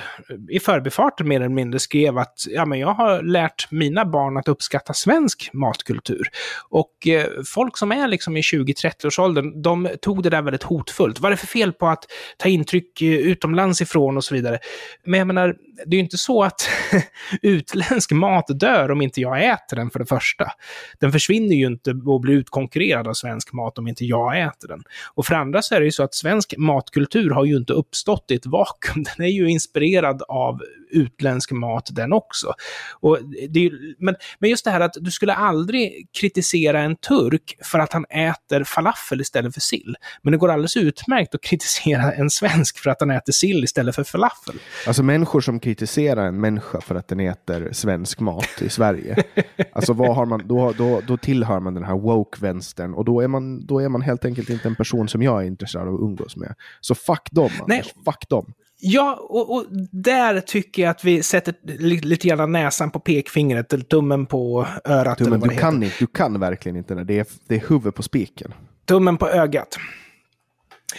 i 0.50 0.60
förbifarten 0.60 1.28
mer 1.28 1.36
eller 1.36 1.50
mindre 1.50 1.80
skrev 1.80 2.18
att 2.18 2.36
ja, 2.50 2.66
men 2.66 2.80
jag 2.80 2.94
har 2.94 3.22
lärt 3.22 3.72
mina 3.72 4.06
barn 4.06 4.38
att 4.38 4.48
uppskatta 4.48 4.94
svensk 4.94 5.50
matkultur. 5.54 6.28
Och 6.70 7.08
eh, 7.08 7.28
folk 7.46 7.78
som 7.78 7.92
är 7.92 8.08
liksom 8.08 8.38
i 8.38 8.42
20-30-årsåldern, 8.42 9.62
de 9.62 9.90
tog 10.02 10.24
det 10.24 10.30
där 10.30 10.42
väldigt 10.42 10.64
hotfullt. 10.64 11.20
Vad 11.20 11.32
är 11.32 11.36
det 11.36 11.40
för 11.40 11.48
fel 11.48 11.74
på 11.74 11.88
att 11.88 12.06
ta 12.38 12.50
intryck 12.50 13.02
eh, 13.02 13.08
utomlands 13.08 13.82
ifrån 13.82 14.18
och 14.18 14.24
så 14.24 14.36
vidare? 14.36 14.60
Men 15.06 15.18
jag 15.18 15.28
menar, 15.28 15.56
det 15.86 15.96
är 15.96 15.98
ju 15.98 16.04
inte 16.04 16.18
så 16.18 16.44
att 16.44 16.70
utländsk 17.42 18.12
mat 18.12 18.46
dör 18.60 18.92
om 18.92 19.02
inte 19.02 19.22
jag 19.22 19.46
äter 19.46 19.76
den 19.76 19.90
för 19.90 20.00
det 20.00 20.06
första. 20.06 20.52
Den 21.00 21.12
försvinner 21.12 21.56
ju 21.56 21.66
inte 21.66 21.92
och 22.06 22.22
blir 22.22 22.34
utkonkurrerad 22.34 23.08
av 23.08 23.14
svensk 23.14 23.54
mat 23.54 23.78
om 23.78 23.88
inte 23.88 24.06
jag 24.06 24.42
äter 24.42 24.68
den. 24.68 24.84
Och 25.14 25.26
för 25.26 25.36
andra 25.36 25.62
så 25.62 25.76
är 25.76 25.80
det 25.80 25.86
ju 25.86 25.92
så 25.92 26.04
att 26.04 26.16
svensk 26.16 26.54
matkultur 26.58 27.30
har 27.30 27.46
ju 27.46 27.58
inte 27.58 27.74
uppstått 27.74 28.26
i 28.32 28.36
ett 28.36 28.46
vakuum. 28.46 28.83
Den 28.96 29.26
är 29.26 29.32
ju 29.32 29.50
inspirerad 29.50 30.24
av 30.28 30.62
utländsk 30.94 31.52
mat 31.52 31.90
den 31.92 32.14
också. 32.14 32.54
Och 33.00 33.18
det 33.50 33.72
men, 34.00 34.16
men 34.40 34.50
just 34.50 34.66
det 34.66 34.72
här 34.72 34.80
att 34.80 34.94
du 35.00 35.12
skulle 35.12 35.34
aldrig 35.34 36.08
kritisera 36.22 36.82
en 36.82 36.96
turk 36.96 37.58
för 37.64 37.80
att 37.80 37.94
han 37.94 38.06
äter 38.06 38.64
falafel 38.64 39.22
istället 39.22 39.54
för 39.54 39.62
sill. 39.62 39.96
Men 40.22 40.32
det 40.32 40.38
går 40.38 40.52
alldeles 40.52 40.78
utmärkt 40.78 41.36
att 41.36 41.42
kritisera 41.42 42.12
en 42.12 42.30
svensk 42.30 42.80
för 42.80 42.90
att 42.90 43.00
han 43.00 43.12
äter 43.12 43.34
sill 43.34 43.64
istället 43.64 43.96
för 43.96 44.04
falafel. 44.04 44.56
Alltså 44.88 45.04
människor 45.04 45.42
som 45.42 45.60
kritiserar 45.60 46.28
en 46.28 46.42
människa 46.42 46.82
för 46.82 46.96
att 46.96 47.08
den 47.08 47.20
äter 47.20 47.70
svensk 47.72 48.20
mat 48.20 48.62
i 48.62 48.70
Sverige. 48.70 49.24
alltså 49.74 49.94
vad 49.94 50.16
har 50.16 50.26
man, 50.26 50.48
då, 50.48 50.72
då, 50.72 51.02
då 51.08 51.18
tillhör 51.18 51.60
man 51.60 51.74
den 51.74 51.84
här 51.84 51.96
woke-vänstern 51.96 52.94
och 52.94 53.06
då 53.06 53.22
är, 53.22 53.28
man, 53.28 53.66
då 53.66 53.80
är 53.80 53.90
man 53.90 54.02
helt 54.02 54.26
enkelt 54.26 54.50
inte 54.50 54.68
en 54.68 54.76
person 54.76 55.08
som 55.08 55.22
jag 55.22 55.44
är 55.44 55.48
intresserad 55.48 55.88
av 55.88 55.94
att 55.94 56.02
umgås 56.02 56.36
med. 56.36 56.56
Så 56.82 56.96
fuck 56.96 57.32
dem, 57.32 57.50
Nej. 57.68 57.84
fuck 58.06 58.30
dem. 58.30 58.54
Ja, 58.86 59.28
och, 59.30 59.56
och, 59.56 59.66
där 59.92 60.40
tycker 60.40 60.83
jag 60.84 60.92
att 60.92 61.04
vi 61.04 61.24
sätter 61.24 61.56
lite, 62.04 62.28
grann 62.28 62.52
näsan 62.52 62.92
på 62.92 63.00
pekfingret, 63.00 63.74
eller 63.74 63.84
tummen 63.84 64.26
på 64.26 64.68
örat. 64.86 65.18
Tummen, 65.18 65.40
du, 65.40 65.50
kan 65.50 65.84
inte, 65.84 65.96
du 66.00 66.08
kan 66.08 66.40
verkligen 66.40 66.76
inte 66.76 66.96
det. 66.96 67.04
Det 67.04 67.20
är, 67.20 67.26
det 67.48 67.56
är 67.56 67.70
huvudet 67.70 67.96
på 67.96 68.04
spiken. 68.04 68.54
Tummen 68.86 69.18
på 69.18 69.30
ögat. 69.30 69.78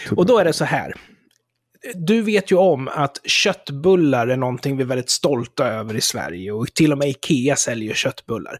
Tummen. 0.07 0.17
Och 0.17 0.25
då 0.25 0.39
är 0.39 0.45
det 0.45 0.53
så 0.53 0.65
här. 0.65 0.93
Du 1.95 2.21
vet 2.21 2.51
ju 2.51 2.55
om 2.55 2.87
att 2.87 3.19
köttbullar 3.23 4.27
är 4.27 4.37
någonting 4.37 4.77
vi 4.77 4.83
är 4.83 4.87
väldigt 4.87 5.09
stolta 5.09 5.67
över 5.67 5.95
i 5.95 6.01
Sverige 6.01 6.51
och 6.51 6.73
till 6.73 6.91
och 6.91 6.97
med 6.97 7.07
Ikea 7.07 7.55
säljer 7.55 7.93
köttbullar. 7.93 8.57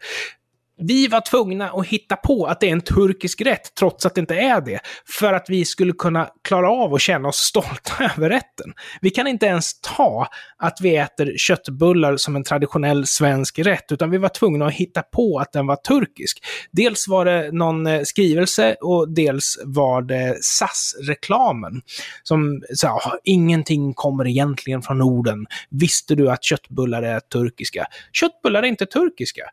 Vi 0.77 1.07
var 1.07 1.21
tvungna 1.21 1.69
att 1.69 1.87
hitta 1.87 2.15
på 2.15 2.45
att 2.45 2.59
det 2.59 2.67
är 2.67 2.71
en 2.71 2.81
turkisk 2.81 3.41
rätt, 3.41 3.75
trots 3.79 4.05
att 4.05 4.15
det 4.15 4.21
inte 4.21 4.35
är 4.35 4.61
det, 4.61 4.79
för 5.19 5.33
att 5.33 5.45
vi 5.49 5.65
skulle 5.65 5.93
kunna 5.93 6.29
klara 6.43 6.71
av 6.71 6.93
att 6.93 7.01
känna 7.01 7.27
oss 7.27 7.35
stolta 7.55 8.11
över 8.15 8.29
rätten. 8.29 8.73
Vi 9.01 9.09
kan 9.09 9.27
inte 9.27 9.45
ens 9.45 9.81
ta 9.81 10.27
att 10.57 10.77
vi 10.81 10.95
äter 10.95 11.33
köttbullar 11.37 12.17
som 12.17 12.35
en 12.35 12.43
traditionell 12.43 13.05
svensk 13.05 13.59
rätt, 13.59 13.91
utan 13.91 14.09
vi 14.09 14.17
var 14.17 14.29
tvungna 14.29 14.65
att 14.65 14.73
hitta 14.73 15.01
på 15.01 15.39
att 15.39 15.51
den 15.51 15.67
var 15.67 15.75
turkisk. 15.75 16.45
Dels 16.71 17.07
var 17.07 17.25
det 17.25 17.51
någon 17.51 17.87
eh, 17.87 18.01
skrivelse 18.03 18.75
och 18.81 19.09
dels 19.09 19.59
var 19.65 20.01
det 20.01 20.37
SAS-reklamen 20.41 21.81
som 22.23 22.61
sa 22.75 23.01
ingenting 23.23 23.93
kommer 23.93 24.27
egentligen 24.27 24.81
från 24.81 24.97
Norden. 24.97 25.45
Visste 25.69 26.15
du 26.15 26.31
att 26.31 26.43
köttbullar 26.43 27.03
är 27.03 27.19
turkiska? 27.19 27.85
Köttbullar 28.13 28.63
är 28.63 28.67
inte 28.67 28.85
turkiska 28.85 29.43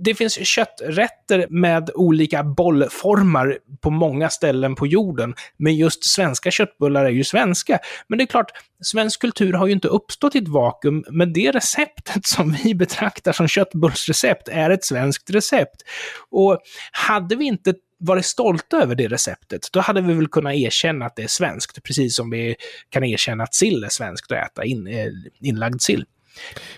det 0.00 0.14
finns 0.14 0.46
kötträtter 0.46 1.46
med 1.50 1.90
olika 1.94 2.44
bollformar 2.44 3.58
på 3.80 3.90
många 3.90 4.30
ställen 4.30 4.74
på 4.74 4.86
jorden. 4.86 5.34
Men 5.56 5.76
just 5.76 6.04
svenska 6.04 6.50
köttbullar 6.50 7.04
är 7.04 7.10
ju 7.10 7.24
svenska. 7.24 7.78
Men 8.08 8.18
det 8.18 8.24
är 8.24 8.26
klart, 8.26 8.50
svensk 8.82 9.20
kultur 9.20 9.52
har 9.52 9.66
ju 9.66 9.72
inte 9.72 9.88
uppstått 9.88 10.34
i 10.34 10.38
ett 10.38 10.48
vakuum, 10.48 11.04
men 11.10 11.32
det 11.32 11.50
receptet 11.50 12.26
som 12.26 12.56
vi 12.64 12.74
betraktar 12.74 13.32
som 13.32 13.48
köttbullsrecept 13.48 14.48
är 14.48 14.70
ett 14.70 14.84
svenskt 14.84 15.30
recept. 15.30 15.82
Och 16.30 16.58
hade 16.92 17.36
vi 17.36 17.44
inte 17.44 17.74
varit 17.98 18.24
stolta 18.24 18.82
över 18.82 18.94
det 18.94 19.08
receptet, 19.08 19.68
då 19.72 19.80
hade 19.80 20.00
vi 20.00 20.14
väl 20.14 20.28
kunnat 20.28 20.54
erkänna 20.54 21.06
att 21.06 21.16
det 21.16 21.22
är 21.22 21.28
svenskt, 21.28 21.82
precis 21.82 22.16
som 22.16 22.30
vi 22.30 22.56
kan 22.88 23.04
erkänna 23.04 23.44
att 23.44 23.54
sill 23.54 23.84
är 23.84 23.88
svenskt 23.88 24.32
att 24.32 24.50
äta, 24.50 24.64
in, 24.64 24.86
eh, 24.86 25.06
inlagd 25.40 25.80
sill. 25.80 26.04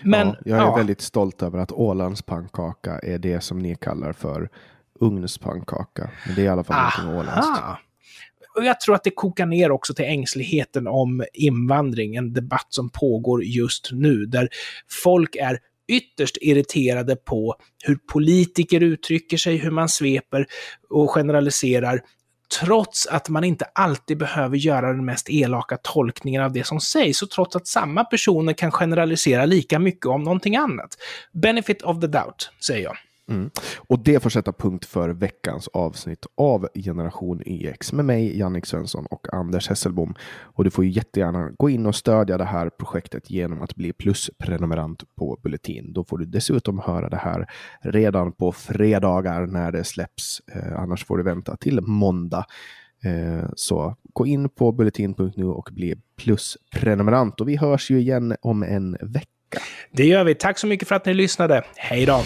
Men, 0.03 0.27
ja, 0.27 0.35
jag 0.45 0.57
är 0.57 0.63
ja. 0.63 0.75
väldigt 0.75 1.01
stolt 1.01 1.41
över 1.41 1.59
att 1.59 1.71
Ålandspannkaka 1.71 2.99
är 2.99 3.17
det 3.17 3.41
som 3.41 3.59
ni 3.59 3.75
kallar 3.75 4.13
för 4.13 4.49
ugnspannkaka. 4.99 6.09
Men 6.25 6.35
det 6.35 6.41
är 6.41 6.45
i 6.45 6.47
alla 6.47 6.63
fall 6.63 6.91
någonting 6.97 7.19
åländskt. 7.19 7.63
Och 8.57 8.65
jag 8.65 8.79
tror 8.79 8.95
att 8.95 9.03
det 9.03 9.11
kokar 9.11 9.45
ner 9.45 9.71
också 9.71 9.93
till 9.93 10.05
ängsligheten 10.05 10.87
om 10.87 11.23
invandring, 11.33 12.15
en 12.15 12.33
debatt 12.33 12.67
som 12.69 12.89
pågår 12.89 13.43
just 13.43 13.89
nu, 13.91 14.25
där 14.25 14.49
folk 15.03 15.35
är 15.35 15.59
ytterst 15.87 16.37
irriterade 16.41 17.15
på 17.15 17.55
hur 17.83 17.95
politiker 17.95 18.83
uttrycker 18.83 19.37
sig, 19.37 19.57
hur 19.57 19.71
man 19.71 19.89
sveper 19.89 20.45
och 20.89 21.11
generaliserar 21.11 22.01
trots 22.59 23.07
att 23.07 23.29
man 23.29 23.43
inte 23.43 23.65
alltid 23.73 24.17
behöver 24.17 24.57
göra 24.57 24.87
den 24.87 25.05
mest 25.05 25.29
elaka 25.29 25.77
tolkningen 25.77 26.43
av 26.43 26.51
det 26.51 26.63
som 26.63 26.79
sägs, 26.79 27.21
och 27.21 27.29
trots 27.29 27.55
att 27.55 27.67
samma 27.67 28.03
personer 28.03 28.53
kan 28.53 28.71
generalisera 28.71 29.45
lika 29.45 29.79
mycket 29.79 30.05
om 30.05 30.23
någonting 30.23 30.55
annat. 30.55 30.97
Benefit 31.31 31.81
of 31.81 31.99
the 31.99 32.07
doubt, 32.07 32.51
säger 32.59 32.83
jag. 32.83 32.97
Mm. 33.29 33.49
Och 33.77 33.99
det 33.99 34.23
får 34.23 34.29
sätta 34.29 34.53
punkt 34.53 34.85
för 34.85 35.09
veckans 35.09 35.67
avsnitt 35.67 36.25
av 36.37 36.67
Generation 36.75 37.41
YX 37.45 37.93
med 37.93 38.05
mig, 38.05 38.39
Jannik 38.39 38.65
Svensson 38.65 39.05
och 39.05 39.33
Anders 39.33 39.69
Hesselbom. 39.69 40.15
Och 40.41 40.63
du 40.63 40.69
får 40.69 40.85
ju 40.85 40.91
jättegärna 40.91 41.51
gå 41.57 41.69
in 41.69 41.85
och 41.85 41.95
stödja 41.95 42.37
det 42.37 42.45
här 42.45 42.69
projektet 42.69 43.29
genom 43.29 43.61
att 43.61 43.75
bli 43.75 43.93
plusprenumerant 43.93 45.03
på 45.15 45.39
Bulletin. 45.43 45.93
Då 45.93 46.03
får 46.03 46.17
du 46.17 46.25
dessutom 46.25 46.79
höra 46.79 47.09
det 47.09 47.17
här 47.17 47.49
redan 47.81 48.31
på 48.31 48.51
fredagar 48.51 49.45
när 49.45 49.71
det 49.71 49.83
släpps. 49.83 50.41
Eh, 50.51 50.79
annars 50.79 51.05
får 51.05 51.17
du 51.17 51.23
vänta 51.23 51.57
till 51.57 51.81
måndag. 51.81 52.45
Eh, 53.03 53.49
så 53.55 53.95
gå 54.13 54.25
in 54.25 54.49
på 54.49 54.71
bulletin.nu 54.71 55.45
och 55.45 55.69
bli 55.71 55.95
plusprenumerant. 56.17 57.41
Och 57.41 57.49
vi 57.49 57.55
hörs 57.55 57.91
ju 57.91 57.99
igen 57.99 58.35
om 58.41 58.63
en 58.63 58.97
vecka. 59.01 59.27
Det 59.91 60.05
gör 60.05 60.23
vi. 60.23 60.35
Tack 60.35 60.57
så 60.57 60.67
mycket 60.67 60.87
för 60.87 60.95
att 60.95 61.05
ni 61.05 61.13
lyssnade. 61.13 61.63
Hej 61.75 62.05
då! 62.05 62.21